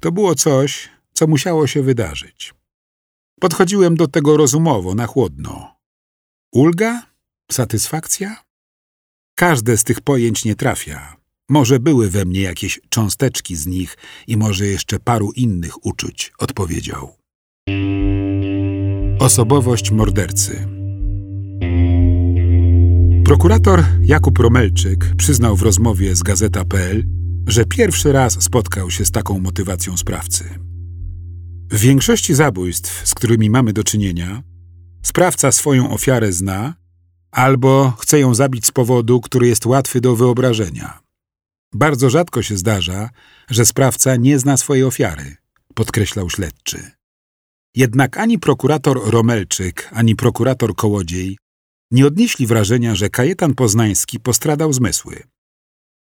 To 0.00 0.12
było 0.12 0.34
coś, 0.34 0.88
co 1.12 1.26
musiało 1.26 1.66
się 1.66 1.82
wydarzyć. 1.82 2.54
Podchodziłem 3.40 3.96
do 3.96 4.08
tego 4.08 4.36
rozumowo, 4.36 4.94
na 4.94 5.06
chłodno. 5.06 5.76
Ulga? 6.52 7.02
Satysfakcja? 7.52 8.44
Każde 9.34 9.76
z 9.76 9.84
tych 9.84 10.00
pojęć 10.00 10.44
nie 10.44 10.54
trafia. 10.54 11.16
Może 11.48 11.80
były 11.80 12.10
we 12.10 12.24
mnie 12.24 12.40
jakieś 12.40 12.80
cząsteczki 12.88 13.56
z 13.56 13.66
nich 13.66 13.96
i 14.26 14.36
może 14.36 14.66
jeszcze 14.66 14.98
paru 14.98 15.32
innych 15.32 15.86
uczuć, 15.86 16.32
odpowiedział. 16.38 17.25
Osobowość 19.18 19.90
mordercy 19.90 20.68
Prokurator 23.24 23.84
Jakub 24.02 24.38
Romelczyk 24.38 25.14
przyznał 25.16 25.56
w 25.56 25.62
rozmowie 25.62 26.16
z 26.16 26.22
Gazeta.pl, 26.22 27.04
że 27.46 27.64
pierwszy 27.64 28.12
raz 28.12 28.42
spotkał 28.42 28.90
się 28.90 29.04
z 29.04 29.10
taką 29.10 29.38
motywacją 29.38 29.96
sprawcy. 29.96 30.44
W 31.70 31.78
większości 31.78 32.34
zabójstw, 32.34 33.08
z 33.08 33.14
którymi 33.14 33.50
mamy 33.50 33.72
do 33.72 33.84
czynienia, 33.84 34.42
sprawca 35.02 35.52
swoją 35.52 35.90
ofiarę 35.90 36.32
zna 36.32 36.74
albo 37.30 37.92
chce 37.98 38.20
ją 38.20 38.34
zabić 38.34 38.66
z 38.66 38.70
powodu, 38.70 39.20
który 39.20 39.48
jest 39.48 39.66
łatwy 39.66 40.00
do 40.00 40.16
wyobrażenia. 40.16 41.00
Bardzo 41.74 42.10
rzadko 42.10 42.42
się 42.42 42.56
zdarza, 42.56 43.10
że 43.50 43.66
sprawca 43.66 44.16
nie 44.16 44.38
zna 44.38 44.56
swojej 44.56 44.84
ofiary, 44.84 45.36
podkreślał 45.74 46.30
śledczy. 46.30 46.95
Jednak 47.76 48.18
ani 48.18 48.38
prokurator 48.38 49.10
Romelczyk, 49.10 49.90
ani 49.92 50.16
prokurator 50.16 50.74
Kołodziej 50.74 51.38
nie 51.90 52.06
odnieśli 52.06 52.46
wrażenia, 52.46 52.94
że 52.94 53.10
Kajetan 53.10 53.54
Poznański 53.54 54.20
postradał 54.20 54.72
zmysły. 54.72 55.22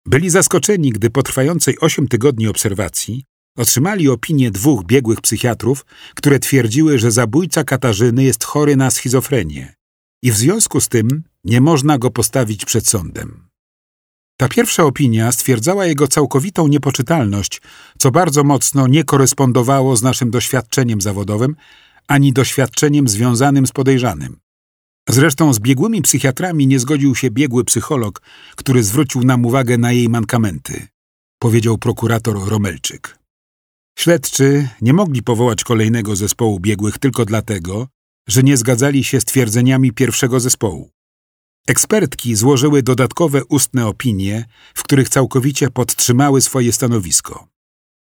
Byli 0.06 0.30
zaskoczeni, 0.30 0.90
gdy 0.90 1.10
po 1.10 1.22
trwającej 1.22 1.78
osiem 1.80 2.08
tygodni 2.08 2.48
obserwacji 2.48 3.24
otrzymali 3.56 4.08
opinię 4.08 4.50
dwóch 4.50 4.84
biegłych 4.84 5.20
psychiatrów, 5.20 5.86
które 6.14 6.38
twierdziły, 6.38 6.98
że 6.98 7.10
zabójca 7.10 7.64
Katarzyny 7.64 8.24
jest 8.24 8.44
chory 8.44 8.76
na 8.76 8.90
schizofrenię 8.90 9.74
i 10.22 10.32
w 10.32 10.36
związku 10.36 10.80
z 10.80 10.88
tym 10.88 11.22
nie 11.44 11.60
można 11.60 11.98
go 11.98 12.10
postawić 12.10 12.64
przed 12.64 12.88
sądem. 12.88 13.47
Ta 14.40 14.48
pierwsza 14.48 14.84
opinia 14.84 15.32
stwierdzała 15.32 15.86
jego 15.86 16.08
całkowitą 16.08 16.68
niepoczytalność, 16.68 17.62
co 17.98 18.10
bardzo 18.10 18.44
mocno 18.44 18.86
nie 18.86 19.04
korespondowało 19.04 19.96
z 19.96 20.02
naszym 20.02 20.30
doświadczeniem 20.30 21.00
zawodowym 21.00 21.56
ani 22.08 22.32
doświadczeniem 22.32 23.08
związanym 23.08 23.66
z 23.66 23.72
podejrzanym. 23.72 24.38
Zresztą 25.08 25.54
z 25.54 25.58
biegłymi 25.58 26.02
psychiatrami 26.02 26.66
nie 26.66 26.78
zgodził 26.78 27.14
się 27.14 27.30
biegły 27.30 27.64
psycholog, 27.64 28.22
który 28.56 28.82
zwrócił 28.82 29.24
nam 29.24 29.46
uwagę 29.46 29.78
na 29.78 29.92
jej 29.92 30.08
mankamenty, 30.08 30.88
powiedział 31.38 31.78
prokurator 31.78 32.48
Romelczyk. 32.48 33.18
Śledczy 33.98 34.68
nie 34.80 34.92
mogli 34.92 35.22
powołać 35.22 35.64
kolejnego 35.64 36.16
zespołu 36.16 36.60
biegłych 36.60 36.98
tylko 36.98 37.24
dlatego, 37.24 37.88
że 38.28 38.42
nie 38.42 38.56
zgadzali 38.56 39.04
się 39.04 39.20
z 39.20 39.24
twierdzeniami 39.24 39.92
pierwszego 39.92 40.40
zespołu. 40.40 40.90
Ekspertki 41.68 42.34
złożyły 42.34 42.82
dodatkowe 42.82 43.44
ustne 43.44 43.86
opinie, 43.86 44.44
w 44.74 44.82
których 44.82 45.08
całkowicie 45.08 45.70
podtrzymały 45.70 46.40
swoje 46.40 46.72
stanowisko. 46.72 47.48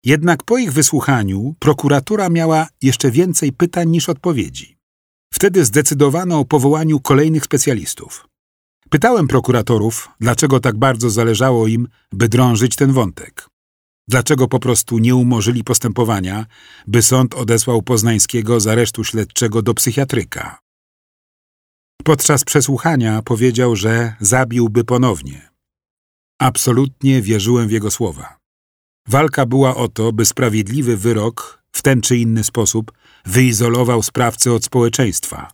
Jednak 0.03 0.43
po 0.43 0.57
ich 0.57 0.73
wysłuchaniu 0.73 1.55
prokuratura 1.59 2.29
miała 2.29 2.67
jeszcze 2.81 3.11
więcej 3.11 3.53
pytań 3.53 3.89
niż 3.89 4.09
odpowiedzi. 4.09 4.77
Wtedy 5.33 5.65
zdecydowano 5.65 6.39
o 6.39 6.45
powołaniu 6.45 6.99
kolejnych 6.99 7.43
specjalistów. 7.43 8.27
Pytałem 8.89 9.27
prokuratorów, 9.27 10.09
dlaczego 10.19 10.59
tak 10.59 10.77
bardzo 10.77 11.09
zależało 11.09 11.67
im, 11.67 11.87
by 12.11 12.29
drążyć 12.29 12.75
ten 12.75 12.91
wątek. 12.91 13.49
Dlaczego 14.07 14.47
po 14.47 14.59
prostu 14.59 14.97
nie 14.97 15.15
umorzyli 15.15 15.63
postępowania, 15.63 16.45
by 16.87 17.01
sąd 17.01 17.35
odesłał 17.35 17.81
Poznańskiego 17.81 18.59
z 18.59 18.67
aresztu 18.67 19.03
śledczego 19.03 19.61
do 19.61 19.73
psychiatryka? 19.73 20.62
Podczas 22.03 22.43
przesłuchania 22.43 23.21
powiedział, 23.21 23.75
że 23.75 24.15
zabiłby 24.19 24.83
ponownie. 24.83 25.49
Absolutnie 26.39 27.21
wierzyłem 27.21 27.67
w 27.67 27.71
jego 27.71 27.91
słowa. 27.91 28.37
Walka 29.07 29.45
była 29.45 29.75
o 29.75 29.87
to, 29.87 30.11
by 30.11 30.25
sprawiedliwy 30.25 30.97
wyrok 30.97 31.63
w 31.71 31.81
ten 31.81 32.01
czy 32.01 32.17
inny 32.17 32.43
sposób 32.43 32.91
wyizolował 33.25 34.03
sprawcę 34.03 34.53
od 34.53 34.65
społeczeństwa, 34.65 35.51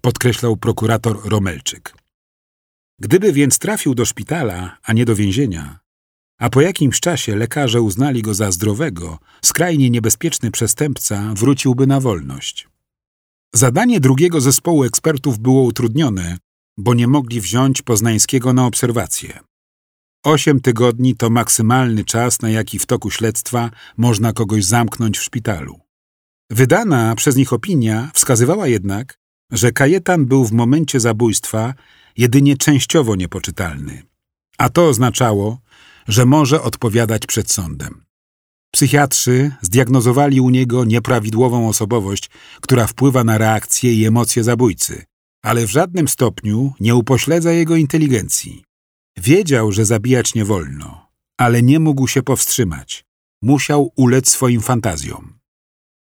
podkreślał 0.00 0.56
prokurator 0.56 1.20
Romelczyk. 1.24 1.94
Gdyby 2.98 3.32
więc 3.32 3.58
trafił 3.58 3.94
do 3.94 4.04
szpitala, 4.04 4.78
a 4.82 4.92
nie 4.92 5.04
do 5.04 5.16
więzienia, 5.16 5.78
a 6.38 6.50
po 6.50 6.60
jakimś 6.60 7.00
czasie 7.00 7.36
lekarze 7.36 7.82
uznali 7.82 8.22
go 8.22 8.34
za 8.34 8.52
zdrowego, 8.52 9.18
skrajnie 9.44 9.90
niebezpieczny 9.90 10.50
przestępca 10.50 11.32
wróciłby 11.34 11.86
na 11.86 12.00
wolność. 12.00 12.68
Zadanie 13.54 14.00
drugiego 14.00 14.40
zespołu 14.40 14.84
ekspertów 14.84 15.38
było 15.38 15.62
utrudnione, 15.62 16.38
bo 16.78 16.94
nie 16.94 17.08
mogli 17.08 17.40
wziąć 17.40 17.82
Poznańskiego 17.82 18.52
na 18.52 18.66
obserwację. 18.66 19.40
Osiem 20.24 20.60
tygodni 20.60 21.16
to 21.16 21.30
maksymalny 21.30 22.04
czas, 22.04 22.42
na 22.42 22.50
jaki 22.50 22.78
w 22.78 22.86
toku 22.86 23.10
śledztwa 23.10 23.70
można 23.96 24.32
kogoś 24.32 24.64
zamknąć 24.64 25.18
w 25.18 25.22
szpitalu. 25.22 25.80
Wydana 26.50 27.14
przez 27.14 27.36
nich 27.36 27.52
opinia 27.52 28.10
wskazywała 28.14 28.66
jednak, 28.66 29.18
że 29.52 29.72
Kajetan 29.72 30.26
był 30.26 30.44
w 30.44 30.52
momencie 30.52 31.00
zabójstwa 31.00 31.74
jedynie 32.16 32.56
częściowo 32.56 33.16
niepoczytalny, 33.16 34.02
a 34.58 34.68
to 34.68 34.88
oznaczało, 34.88 35.60
że 36.08 36.26
może 36.26 36.62
odpowiadać 36.62 37.26
przed 37.26 37.52
sądem. 37.52 38.07
Psychiatrzy 38.78 39.52
zdiagnozowali 39.62 40.40
u 40.40 40.50
niego 40.50 40.84
nieprawidłową 40.84 41.68
osobowość, 41.68 42.30
która 42.60 42.86
wpływa 42.86 43.24
na 43.24 43.38
reakcje 43.38 43.94
i 43.94 44.04
emocje 44.06 44.44
zabójcy, 44.44 45.04
ale 45.42 45.66
w 45.66 45.70
żadnym 45.70 46.08
stopniu 46.08 46.72
nie 46.80 46.94
upośledza 46.94 47.52
jego 47.52 47.76
inteligencji. 47.76 48.64
Wiedział, 49.16 49.72
że 49.72 49.84
zabijać 49.84 50.34
nie 50.34 50.44
wolno, 50.44 51.08
ale 51.38 51.62
nie 51.62 51.80
mógł 51.80 52.06
się 52.06 52.22
powstrzymać. 52.22 53.04
Musiał 53.42 53.92
ulec 53.96 54.28
swoim 54.28 54.60
fantazjom. 54.60 55.38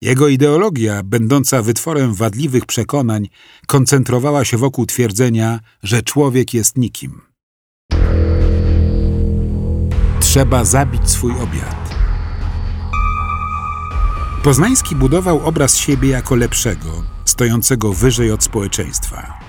Jego 0.02 0.28
ideologia, 0.28 1.04
będąca 1.04 1.62
wytworem 1.62 2.14
wadliwych 2.14 2.66
przekonań, 2.66 3.28
koncentrowała 3.68 4.46
się 4.46 4.58
wokół 4.58 4.86
twierdzenia, 4.86 5.60
że 5.84 6.02
człowiek 6.02 6.54
jest 6.54 6.78
nikim. 6.78 7.22
Trzeba 10.20 10.66
zabić 10.66 11.10
swój 11.10 11.32
obiad. 11.32 11.83
Poznański 14.44 14.96
budował 14.96 15.46
obraz 15.46 15.78
siebie 15.78 16.10
jako 16.10 16.36
lepszego, 16.36 17.04
stojącego 17.26 17.94
wyżej 17.94 18.32
od 18.32 18.44
społeczeństwa. 18.44 19.40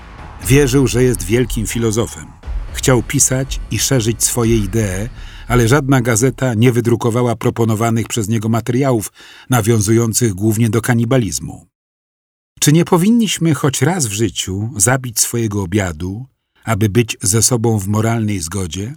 Wierzył, 0.47 0.87
że 0.87 1.03
jest 1.03 1.23
wielkim 1.23 1.67
filozofem. 1.67 2.25
Chciał 2.73 3.03
pisać 3.03 3.59
i 3.71 3.79
szerzyć 3.79 4.23
swoje 4.23 4.57
idee, 4.57 5.09
ale 5.47 5.67
żadna 5.67 6.01
gazeta 6.01 6.53
nie 6.53 6.71
wydrukowała 6.71 7.35
proponowanych 7.35 8.07
przez 8.07 8.27
niego 8.27 8.49
materiałów 8.49 9.11
nawiązujących 9.49 10.33
głównie 10.33 10.69
do 10.69 10.81
kanibalizmu. 10.81 11.67
Czy 12.59 12.71
nie 12.71 12.85
powinniśmy 12.85 13.53
choć 13.53 13.81
raz 13.81 14.07
w 14.07 14.11
życiu 14.11 14.69
zabić 14.77 15.19
swojego 15.19 15.63
obiadu, 15.63 16.25
aby 16.63 16.89
być 16.89 17.17
ze 17.21 17.41
sobą 17.41 17.79
w 17.79 17.87
moralnej 17.87 18.39
zgodzie? 18.39 18.95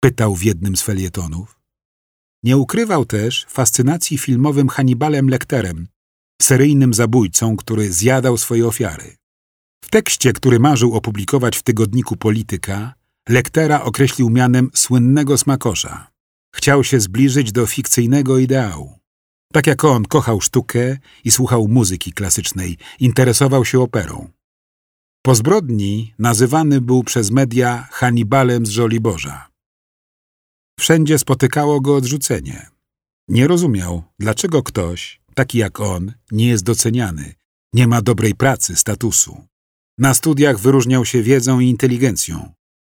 Pytał 0.00 0.34
w 0.34 0.42
jednym 0.42 0.76
z 0.76 0.82
felietonów. 0.82 1.57
Nie 2.42 2.56
ukrywał 2.56 3.04
też 3.04 3.46
fascynacji 3.48 4.18
filmowym 4.18 4.68
Hannibalem 4.68 5.28
Lecterem, 5.28 5.88
seryjnym 6.42 6.94
zabójcą, 6.94 7.56
który 7.56 7.92
zjadał 7.92 8.36
swoje 8.36 8.66
ofiary. 8.66 9.16
W 9.84 9.90
tekście, 9.90 10.32
który 10.32 10.58
marzył 10.58 10.94
opublikować 10.94 11.56
w 11.56 11.62
tygodniku 11.62 12.16
Polityka, 12.16 12.94
Lektera 13.28 13.82
określił 13.82 14.30
mianem 14.30 14.70
słynnego 14.74 15.38
smakosza. 15.38 16.10
Chciał 16.54 16.84
się 16.84 17.00
zbliżyć 17.00 17.52
do 17.52 17.66
fikcyjnego 17.66 18.38
ideału. 18.38 18.98
Tak 19.52 19.66
jak 19.66 19.84
on 19.84 20.04
kochał 20.04 20.40
sztukę 20.40 20.98
i 21.24 21.30
słuchał 21.30 21.68
muzyki 21.68 22.12
klasycznej, 22.12 22.78
interesował 23.00 23.64
się 23.64 23.80
operą. 23.80 24.30
Po 25.22 25.34
zbrodni 25.34 26.14
nazywany 26.18 26.80
był 26.80 27.04
przez 27.04 27.30
media 27.30 27.88
Hannibalem 27.90 28.66
z 28.66 28.68
Żoliborza. 28.68 29.48
Wszędzie 30.78 31.18
spotykało 31.18 31.80
go 31.80 31.96
odrzucenie. 31.96 32.66
Nie 33.28 33.46
rozumiał, 33.46 34.02
dlaczego 34.18 34.62
ktoś, 34.62 35.20
taki 35.34 35.58
jak 35.58 35.80
on, 35.80 36.12
nie 36.32 36.48
jest 36.48 36.64
doceniany, 36.64 37.34
nie 37.74 37.86
ma 37.86 38.02
dobrej 38.02 38.34
pracy, 38.34 38.76
statusu. 38.76 39.44
Na 39.98 40.14
studiach 40.14 40.58
wyróżniał 40.58 41.04
się 41.04 41.22
wiedzą 41.22 41.60
i 41.60 41.68
inteligencją. 41.68 42.52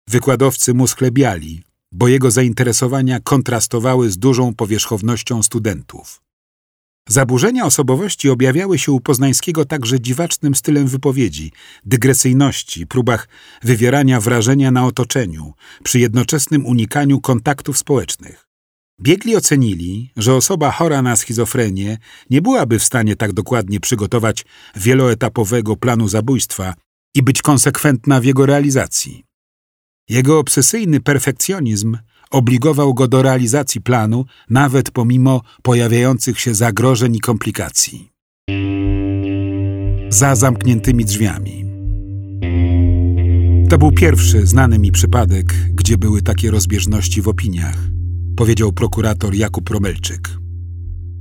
Wykładowcy 0.09 0.73
mu 0.73 0.87
schlebiali, 0.87 1.63
bo 1.91 2.07
jego 2.07 2.31
zainteresowania 2.31 3.19
kontrastowały 3.19 4.11
z 4.11 4.17
dużą 4.17 4.55
powierzchownością 4.55 5.43
studentów. 5.43 6.21
Zaburzenia 7.09 7.65
osobowości 7.65 8.29
objawiały 8.29 8.79
się 8.79 8.91
u 8.91 8.99
Poznańskiego 8.99 9.65
także 9.65 9.99
dziwacznym 9.99 10.55
stylem 10.55 10.87
wypowiedzi, 10.87 11.51
dygresyjności, 11.85 12.87
próbach 12.87 13.27
wywierania 13.63 14.21
wrażenia 14.21 14.71
na 14.71 14.85
otoczeniu, 14.85 15.53
przy 15.83 15.99
jednoczesnym 15.99 16.65
unikaniu 16.65 17.21
kontaktów 17.21 17.77
społecznych. 17.77 18.47
Biegli 19.01 19.35
ocenili, 19.35 20.11
że 20.17 20.35
osoba 20.35 20.71
chora 20.71 21.01
na 21.01 21.15
schizofrenię 21.15 21.97
nie 22.29 22.41
byłaby 22.41 22.79
w 22.79 22.83
stanie 22.83 23.15
tak 23.15 23.33
dokładnie 23.33 23.79
przygotować 23.79 24.45
wieloetapowego 24.75 25.75
planu 25.75 26.07
zabójstwa 26.07 26.73
i 27.15 27.23
być 27.23 27.41
konsekwentna 27.41 28.21
w 28.21 28.23
jego 28.23 28.45
realizacji. 28.45 29.23
Jego 30.09 30.39
obsesyjny 30.39 30.99
perfekcjonizm 30.99 31.97
obligował 32.31 32.93
go 32.93 33.07
do 33.07 33.21
realizacji 33.21 33.81
planu, 33.81 34.25
nawet 34.49 34.91
pomimo 34.91 35.41
pojawiających 35.61 36.39
się 36.39 36.55
zagrożeń 36.55 37.15
i 37.15 37.19
komplikacji. 37.19 38.11
Za 40.09 40.35
zamkniętymi 40.35 41.05
drzwiami. 41.05 41.65
To 43.69 43.77
był 43.77 43.91
pierwszy 43.91 44.47
znany 44.47 44.79
mi 44.79 44.91
przypadek, 44.91 45.53
gdzie 45.73 45.97
były 45.97 46.21
takie 46.21 46.51
rozbieżności 46.51 47.21
w 47.21 47.27
opiniach, 47.27 47.77
powiedział 48.35 48.71
prokurator 48.71 49.35
Jakub 49.35 49.69
Romelczyk. 49.69 50.29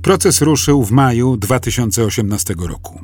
Proces 0.01 0.41
ruszył 0.41 0.83
w 0.83 0.91
maju 0.91 1.37
2018 1.37 2.55
roku. 2.59 3.01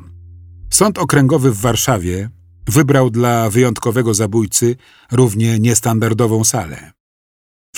Sąd 0.70 0.98
okręgowy 0.98 1.50
w 1.52 1.60
Warszawie 1.60 2.30
wybrał 2.66 3.10
dla 3.10 3.50
wyjątkowego 3.50 4.14
zabójcy 4.14 4.76
równie 5.12 5.58
niestandardową 5.58 6.44
salę. 6.44 6.97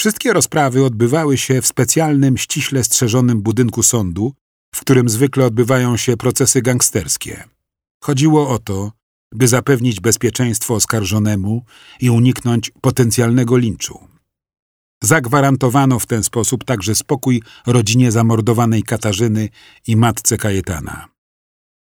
Wszystkie 0.00 0.32
rozprawy 0.32 0.84
odbywały 0.84 1.38
się 1.38 1.62
w 1.62 1.66
specjalnym, 1.66 2.38
ściśle 2.38 2.84
strzeżonym 2.84 3.42
budynku 3.42 3.82
sądu, 3.82 4.34
w 4.74 4.80
którym 4.80 5.08
zwykle 5.08 5.46
odbywają 5.46 5.96
się 5.96 6.16
procesy 6.16 6.62
gangsterskie. 6.62 7.44
Chodziło 8.04 8.48
o 8.48 8.58
to, 8.58 8.92
by 9.32 9.48
zapewnić 9.48 10.00
bezpieczeństwo 10.00 10.74
oskarżonemu 10.74 11.64
i 12.00 12.10
uniknąć 12.10 12.72
potencjalnego 12.80 13.56
linczu. 13.56 14.08
Zagwarantowano 15.02 15.98
w 15.98 16.06
ten 16.06 16.22
sposób 16.22 16.64
także 16.64 16.94
spokój 16.94 17.42
rodzinie 17.66 18.12
zamordowanej 18.12 18.82
Katarzyny 18.82 19.48
i 19.86 19.96
matce 19.96 20.36
Kajetana. 20.36 21.08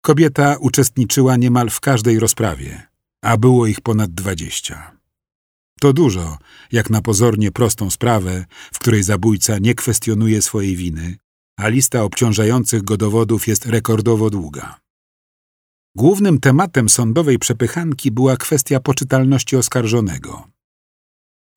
Kobieta 0.01 0.57
uczestniczyła 0.61 1.37
niemal 1.37 1.71
w 1.71 1.81
każdej 1.81 2.19
rozprawie, 2.19 2.83
a 3.25 3.37
było 3.37 3.67
ich 3.67 3.81
ponad 3.81 4.11
dwadzieścia. 4.11 5.02
To 5.83 5.92
dużo, 5.92 6.38
jak 6.73 6.90
na 6.90 7.03
pozornie 7.03 7.51
prostą 7.51 7.90
sprawę, 7.90 8.45
w 8.73 8.79
której 8.79 9.03
zabójca 9.03 9.59
nie 9.59 9.75
kwestionuje 9.75 10.42
swojej 10.42 10.77
winy, 10.77 11.16
a 11.57 11.68
lista 11.68 12.03
obciążających 12.03 12.83
go 12.83 12.97
dowodów 12.97 13.49
jest 13.49 13.66
rekordowo 13.66 14.31
długa. 14.31 14.81
Głównym 15.97 16.40
tematem 16.40 16.88
sądowej 16.88 17.38
przepychanki 17.38 18.11
była 18.11 18.37
kwestia 18.37 18.81
poczytalności 18.81 19.57
oskarżonego. 19.57 20.49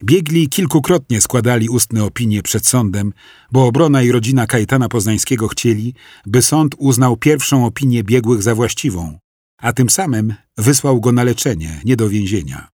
Biegli 0.03 0.49
kilkukrotnie 0.49 1.21
składali 1.21 1.69
ustne 1.69 2.03
opinie 2.03 2.41
przed 2.43 2.67
sądem, 2.67 3.13
bo 3.51 3.65
obrona 3.67 4.01
i 4.01 4.11
rodzina 4.11 4.47
Kajetana 4.47 4.89
Poznańskiego 4.89 5.47
chcieli, 5.47 5.93
by 6.25 6.41
sąd 6.41 6.75
uznał 6.77 7.17
pierwszą 7.17 7.65
opinię 7.65 8.03
biegłych 8.03 8.43
za 8.43 8.55
właściwą, 8.55 9.19
a 9.57 9.73
tym 9.73 9.89
samym 9.89 10.33
wysłał 10.57 11.01
go 11.01 11.11
na 11.11 11.23
leczenie, 11.23 11.81
nie 11.85 11.95
do 11.95 12.09
więzienia. 12.09 12.74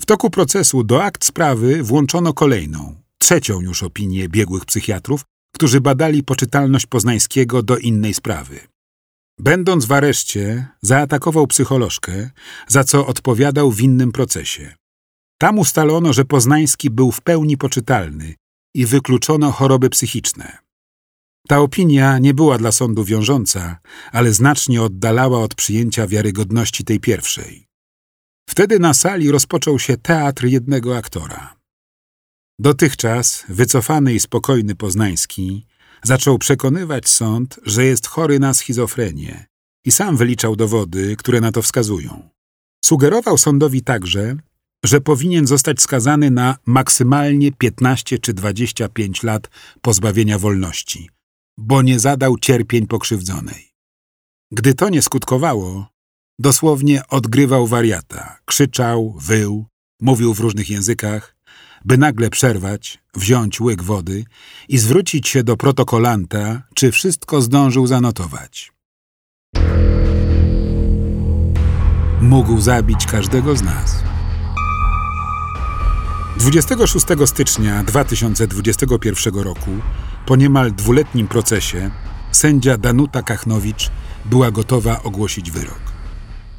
W 0.00 0.06
toku 0.06 0.30
procesu 0.30 0.84
do 0.84 1.04
akt 1.04 1.24
sprawy 1.24 1.82
włączono 1.82 2.34
kolejną, 2.34 2.94
trzecią 3.18 3.60
już 3.60 3.82
opinię 3.82 4.28
biegłych 4.28 4.64
psychiatrów, 4.64 5.24
którzy 5.54 5.80
badali 5.80 6.22
poczytalność 6.22 6.86
Poznańskiego 6.86 7.62
do 7.62 7.78
innej 7.78 8.14
sprawy. 8.14 8.60
Będąc 9.38 9.84
w 9.84 9.92
areszcie, 9.92 10.66
zaatakował 10.82 11.46
psycholożkę, 11.46 12.30
za 12.68 12.84
co 12.84 13.06
odpowiadał 13.06 13.72
w 13.72 13.80
innym 13.80 14.12
procesie. 14.12 14.74
Tam 15.38 15.58
ustalono, 15.58 16.12
że 16.12 16.24
Poznański 16.24 16.90
był 16.90 17.12
w 17.12 17.20
pełni 17.20 17.56
poczytalny 17.56 18.34
i 18.74 18.86
wykluczono 18.86 19.52
choroby 19.52 19.90
psychiczne. 19.90 20.58
Ta 21.48 21.58
opinia 21.58 22.18
nie 22.18 22.34
była 22.34 22.58
dla 22.58 22.72
sądu 22.72 23.04
wiążąca, 23.04 23.78
ale 24.12 24.32
znacznie 24.32 24.82
oddalała 24.82 25.40
od 25.40 25.54
przyjęcia 25.54 26.06
wiarygodności 26.06 26.84
tej 26.84 27.00
pierwszej. 27.00 27.67
Wtedy 28.48 28.78
na 28.78 28.94
sali 28.94 29.30
rozpoczął 29.30 29.78
się 29.78 29.96
teatr 29.96 30.44
jednego 30.44 30.96
aktora. 30.96 31.56
Dotychczas 32.58 33.44
wycofany 33.48 34.14
i 34.14 34.20
spokojny 34.20 34.74
Poznański 34.74 35.66
zaczął 36.02 36.38
przekonywać 36.38 37.08
sąd, 37.08 37.60
że 37.62 37.84
jest 37.84 38.06
chory 38.06 38.38
na 38.38 38.54
schizofrenię 38.54 39.46
i 39.84 39.90
sam 39.90 40.16
wyliczał 40.16 40.56
dowody, 40.56 41.16
które 41.16 41.40
na 41.40 41.52
to 41.52 41.62
wskazują. 41.62 42.28
Sugerował 42.84 43.38
sądowi 43.38 43.82
także, 43.82 44.36
że 44.84 45.00
powinien 45.00 45.46
zostać 45.46 45.82
skazany 45.82 46.30
na 46.30 46.56
maksymalnie 46.66 47.52
15 47.52 48.18
czy 48.18 48.32
25 48.34 49.22
lat 49.22 49.50
pozbawienia 49.80 50.38
wolności, 50.38 51.10
bo 51.58 51.82
nie 51.82 52.00
zadał 52.00 52.38
cierpień 52.38 52.86
pokrzywdzonej. 52.86 53.72
Gdy 54.52 54.74
to 54.74 54.88
nie 54.88 55.02
skutkowało, 55.02 55.97
dosłownie 56.38 57.02
odgrywał 57.08 57.66
wariata, 57.66 58.38
krzyczał, 58.44 59.14
wył, 59.20 59.66
mówił 60.00 60.34
w 60.34 60.40
różnych 60.40 60.70
językach, 60.70 61.36
by 61.84 61.98
nagle 61.98 62.30
przerwać, 62.30 62.98
wziąć 63.14 63.60
łyk 63.60 63.82
wody 63.82 64.24
i 64.68 64.78
zwrócić 64.78 65.28
się 65.28 65.42
do 65.42 65.56
protokolanta, 65.56 66.62
czy 66.74 66.92
wszystko 66.92 67.42
zdążył 67.42 67.86
zanotować. 67.86 68.72
Mógł 72.20 72.60
zabić 72.60 73.06
każdego 73.06 73.56
z 73.56 73.62
nas. 73.62 74.02
26 76.36 77.06
stycznia 77.26 77.84
2021 77.84 79.34
roku, 79.34 79.70
po 80.26 80.36
niemal 80.36 80.72
dwuletnim 80.72 81.28
procesie, 81.28 81.90
sędzia 82.32 82.78
Danuta 82.78 83.22
Kachnowicz 83.22 83.90
była 84.24 84.50
gotowa 84.50 85.02
ogłosić 85.02 85.50
wyrok. 85.50 85.97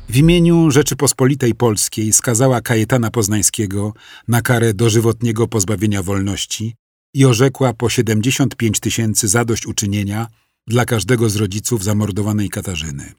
W 0.10 0.18
imieniu 0.18 0.72
Rzeczypospolitej 0.72 1.56
Polskiej 1.56 2.14
skazała 2.14 2.62
Kajetana 2.62 3.12
Poznańskiego 3.12 3.94
na 4.28 4.42
karę 4.42 4.74
dożywotniego 4.74 5.48
pozbawienia 5.48 6.04
wolności 6.04 6.76
i 7.14 7.26
orzekła 7.26 7.74
po 7.74 7.90
75 7.90 8.80
tysięcy 8.80 9.28
zadośćuczynienia 9.28 10.28
dla 10.68 10.86
każdego 10.86 11.30
z 11.30 11.36
rodziców 11.36 11.84
zamordowanej 11.84 12.50
Katarzyny. 12.50 13.14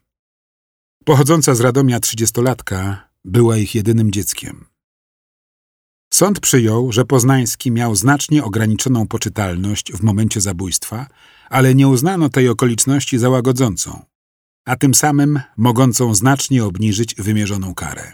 Pochodząca 1.05 1.55
z 1.55 1.59
Radomia 1.59 1.99
trzydziestolatka 1.99 3.09
była 3.25 3.57
ich 3.57 3.75
jedynym 3.75 4.11
dzieckiem. 4.11 4.65
Sąd 6.13 6.39
przyjął, 6.39 6.91
że 6.91 7.05
Poznański 7.05 7.71
miał 7.71 7.95
znacznie 7.95 8.43
ograniczoną 8.43 9.07
poczytalność 9.07 9.93
w 9.93 10.03
momencie 10.03 10.41
zabójstwa, 10.41 11.07
ale 11.49 11.75
nie 11.75 11.87
uznano 11.87 12.29
tej 12.29 12.49
okoliczności 12.49 13.17
za 13.17 13.29
łagodzącą, 13.29 14.10
a 14.65 14.75
tym 14.75 14.93
samym 14.93 15.39
mogącą 15.57 16.15
znacznie 16.15 16.65
obniżyć 16.65 17.15
wymierzoną 17.15 17.73
karę. 17.75 18.13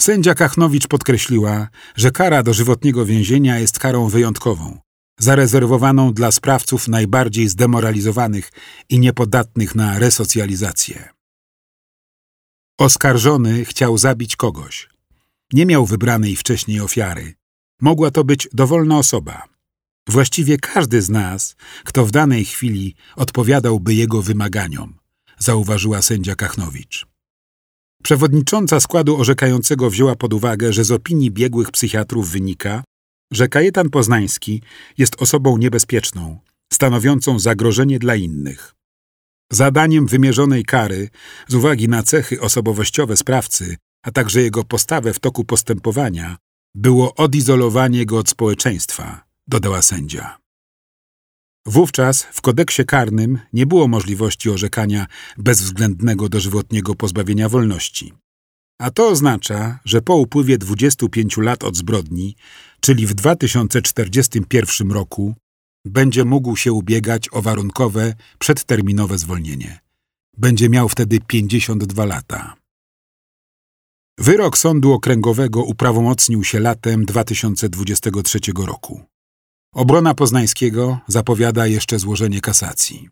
Sędzia 0.00 0.34
Kachnowicz 0.34 0.86
podkreśliła, 0.86 1.68
że 1.96 2.10
kara 2.10 2.42
dożywotniego 2.42 3.06
więzienia 3.06 3.58
jest 3.58 3.78
karą 3.78 4.08
wyjątkową, 4.08 4.78
zarezerwowaną 5.18 6.12
dla 6.12 6.32
sprawców 6.32 6.88
najbardziej 6.88 7.48
zdemoralizowanych 7.48 8.52
i 8.88 8.98
niepodatnych 8.98 9.74
na 9.74 9.98
resocjalizację. 9.98 11.08
Oskarżony 12.78 13.64
chciał 13.64 13.98
zabić 13.98 14.36
kogoś. 14.36 14.88
Nie 15.52 15.66
miał 15.66 15.86
wybranej 15.86 16.36
wcześniej 16.36 16.80
ofiary. 16.80 17.34
Mogła 17.80 18.10
to 18.10 18.24
być 18.24 18.48
dowolna 18.52 18.98
osoba. 18.98 19.48
Właściwie 20.08 20.58
każdy 20.58 21.02
z 21.02 21.10
nas, 21.10 21.56
kto 21.84 22.06
w 22.06 22.10
danej 22.10 22.44
chwili 22.44 22.94
odpowiadałby 23.16 23.94
jego 23.94 24.22
wymaganiom, 24.22 24.98
zauważyła 25.42 26.02
sędzia 26.02 26.34
Kachnowicz. 26.34 27.06
Przewodnicząca 28.02 28.80
składu 28.80 29.16
orzekającego 29.16 29.90
wzięła 29.90 30.16
pod 30.16 30.32
uwagę, 30.32 30.72
że 30.72 30.84
z 30.84 30.90
opinii 30.90 31.30
biegłych 31.30 31.70
psychiatrów 31.70 32.30
wynika, 32.30 32.84
że 33.32 33.48
Kajetan 33.48 33.90
Poznański 33.90 34.62
jest 34.98 35.22
osobą 35.22 35.58
niebezpieczną, 35.58 36.38
stanowiącą 36.72 37.38
zagrożenie 37.38 37.98
dla 37.98 38.16
innych. 38.16 38.74
Zadaniem 39.52 40.06
wymierzonej 40.06 40.64
kary, 40.64 41.08
z 41.48 41.54
uwagi 41.54 41.88
na 41.88 42.02
cechy 42.02 42.40
osobowościowe 42.40 43.16
sprawcy, 43.16 43.76
a 44.02 44.10
także 44.10 44.42
jego 44.42 44.64
postawę 44.64 45.14
w 45.14 45.20
toku 45.20 45.44
postępowania, 45.44 46.36
było 46.74 47.14
odizolowanie 47.14 48.06
go 48.06 48.18
od 48.18 48.28
społeczeństwa, 48.28 49.24
dodała 49.46 49.82
sędzia. 49.82 50.41
Wówczas 51.66 52.22
w 52.22 52.40
kodeksie 52.40 52.84
karnym 52.84 53.38
nie 53.52 53.66
było 53.66 53.88
możliwości 53.88 54.50
orzekania 54.50 55.06
bezwzględnego 55.38 56.28
dożywotniego 56.28 56.94
pozbawienia 56.94 57.48
wolności. 57.48 58.12
A 58.80 58.90
to 58.90 59.08
oznacza, 59.08 59.78
że 59.84 60.02
po 60.02 60.16
upływie 60.16 60.58
25 60.58 61.36
lat 61.36 61.64
od 61.64 61.76
zbrodni, 61.76 62.36
czyli 62.80 63.06
w 63.06 63.14
2041 63.14 64.90
roku, 64.90 65.34
będzie 65.84 66.24
mógł 66.24 66.56
się 66.56 66.72
ubiegać 66.72 67.28
o 67.32 67.42
warunkowe, 67.42 68.14
przedterminowe 68.38 69.18
zwolnienie. 69.18 69.80
Będzie 70.36 70.68
miał 70.68 70.88
wtedy 70.88 71.20
52 71.26 72.04
lata. 72.04 72.56
Wyrok 74.18 74.58
Sądu 74.58 74.92
Okręgowego 74.92 75.62
uprawomocnił 75.62 76.44
się 76.44 76.60
latem 76.60 77.04
2023 77.04 78.38
roku. 78.56 79.11
Obrona 79.74 80.14
Poznańskiego 80.14 81.00
zapowiada 81.06 81.66
jeszcze 81.66 81.98
złożenie 81.98 82.40
kasacji. 82.40 83.08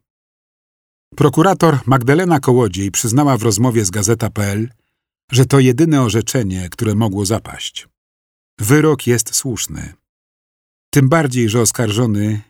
Prokurator 1.17 1.79
Magdalena 1.87 2.41
Kołodziej 2.41 2.91
przyznała 2.91 3.37
w 3.37 3.43
rozmowie 3.43 3.85
z 3.85 3.91
Gazeta.pl, 3.91 4.69
że 5.33 5.47
to 5.47 5.59
jedyne 5.59 6.03
orzeczenie, 6.03 6.69
które 6.69 6.95
mogło 6.95 7.27
zapaść. 7.27 7.89
Wyrok 8.59 9.07
jest 9.07 9.35
słuszny. 9.35 9.93
Tym 10.91 11.09
bardziej, 11.09 11.49
że 11.49 11.61
oskarżony 11.61 12.41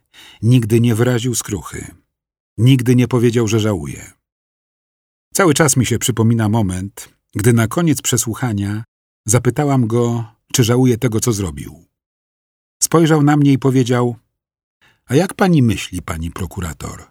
nigdy 0.43 0.81
nie 0.81 0.95
wyraził 0.95 1.35
skruchy. 1.35 1.95
Nigdy 2.59 2.97
nie 2.97 3.09
powiedział, 3.09 3.49
że 3.49 3.61
żałuje. 3.61 4.11
Cały 5.35 5.55
czas 5.55 5.77
mi 5.77 5.87
się 5.87 5.99
przypomina 5.99 6.49
moment, 6.49 7.09
gdy 7.35 7.53
na 7.53 7.67
koniec 7.67 8.03
przesłuchania 8.03 8.85
zapytałam 9.27 9.87
go, 9.87 10.25
czy 10.53 10.65
żałuje 10.65 10.99
tego, 10.99 11.21
co 11.21 11.33
zrobił. 11.33 11.90
Spojrzał 12.83 13.23
na 13.23 13.37
mnie 13.37 13.53
i 13.53 13.59
powiedział: 13.59 14.17
A 15.07 15.15
jak 15.15 15.35
pani 15.35 15.63
myśli, 15.63 16.03
pani 16.03 16.31
prokurator? 16.31 17.11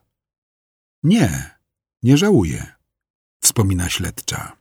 Nie, 1.03 1.55
nie 2.03 2.17
żałuję, 2.17 2.65
wspomina 3.41 3.89
śledcza. 3.89 4.57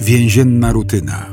Więzienna 0.00 0.72
rutyna. 0.72 1.26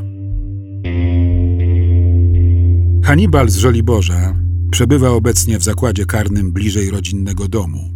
Hannibal 3.03 3.49
z 3.49 3.57
Żoliborza 3.57 4.35
przebywa 4.71 5.09
obecnie 5.09 5.59
w 5.59 5.63
zakładzie 5.63 6.05
karnym 6.05 6.51
bliżej 6.51 6.89
rodzinnego 6.89 7.47
domu. 7.47 7.93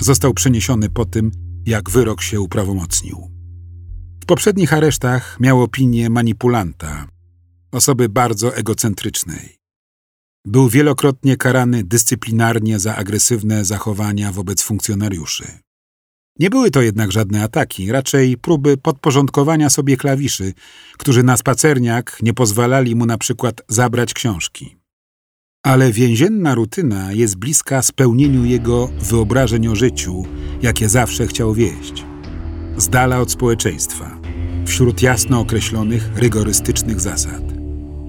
Został 0.00 0.34
przeniesiony 0.34 0.90
po 0.90 1.04
tym, 1.04 1.30
jak 1.66 1.90
wyrok 1.90 2.22
się 2.22 2.40
uprawomocnił. 2.40 3.30
W 4.22 4.26
poprzednich 4.26 4.72
aresztach 4.72 5.40
miał 5.40 5.62
opinię 5.62 6.10
manipulanta, 6.10 7.06
osoby 7.74 8.08
bardzo 8.08 8.56
egocentrycznej. 8.56 9.58
Był 10.46 10.68
wielokrotnie 10.68 11.36
karany 11.36 11.84
dyscyplinarnie 11.84 12.78
za 12.78 12.96
agresywne 12.96 13.64
zachowania 13.64 14.32
wobec 14.32 14.62
funkcjonariuszy. 14.62 15.44
Nie 16.38 16.50
były 16.50 16.70
to 16.70 16.82
jednak 16.82 17.12
żadne 17.12 17.42
ataki, 17.42 17.92
raczej 17.92 18.36
próby 18.36 18.76
podporządkowania 18.76 19.70
sobie 19.70 19.96
klawiszy, 19.96 20.52
którzy 20.98 21.22
na 21.22 21.36
spacerniak 21.36 22.18
nie 22.22 22.34
pozwalali 22.34 22.96
mu 22.96 23.06
na 23.06 23.18
przykład 23.18 23.62
zabrać 23.68 24.14
książki. 24.14 24.76
Ale 25.62 25.92
więzienna 25.92 26.54
rutyna 26.54 27.12
jest 27.12 27.36
bliska 27.36 27.82
spełnieniu 27.82 28.44
jego 28.44 28.86
wyobrażeń 28.86 29.68
o 29.68 29.74
życiu, 29.74 30.24
jakie 30.62 30.88
zawsze 30.88 31.26
chciał 31.26 31.54
wieść. 31.54 32.04
Z 32.76 32.88
dala 32.88 33.20
od 33.20 33.30
społeczeństwa, 33.30 34.20
wśród 34.66 35.02
jasno 35.02 35.40
określonych, 35.40 36.10
rygorystycznych 36.16 37.00
zasad. 37.00 37.63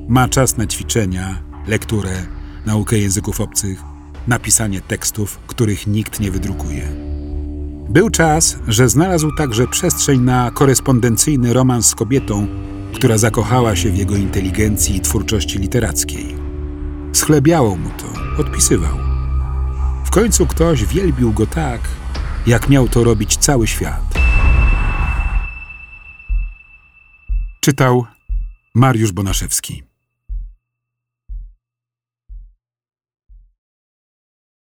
Ma 0.08 0.30
czas 0.30 0.58
na 0.58 0.68
ćwiczenia, 0.68 1.42
lekturę, 1.68 2.26
naukę 2.66 2.98
języków 2.98 3.42
obcych, 3.42 3.84
napisanie 4.28 4.82
tekstów, 4.82 5.40
których 5.48 5.88
nikt 5.88 6.20
nie 6.20 6.32
wydrukuje. 6.32 6.88
Był 7.90 8.10
czas, 8.10 8.58
że 8.68 8.90
znalazł 8.90 9.32
także 9.38 9.68
przestrzeń 9.68 10.22
na 10.22 10.52
korespondencyjny 10.52 11.54
romans 11.54 11.86
z 11.86 11.96
kobietą, 11.96 12.48
która 12.94 13.18
zakochała 13.18 13.76
się 13.76 13.92
w 13.92 13.98
jego 13.98 14.16
inteligencji 14.16 14.96
i 14.96 15.00
twórczości 15.00 15.60
literackiej. 15.60 16.36
Schlebiało 17.14 17.76
mu 17.76 17.90
to, 17.90 18.42
odpisywał. 18.42 18.98
W 20.06 20.10
końcu 20.10 20.48
ktoś 20.48 20.86
wielbił 20.86 21.34
go 21.34 21.48
tak, 21.48 21.82
jak 22.48 22.70
miał 22.70 22.88
to 22.88 23.04
robić 23.04 23.38
cały 23.38 23.68
świat. 23.68 24.20
Czytał 27.60 28.06
Mariusz 28.76 29.12
Bonaszewski. 29.12 29.85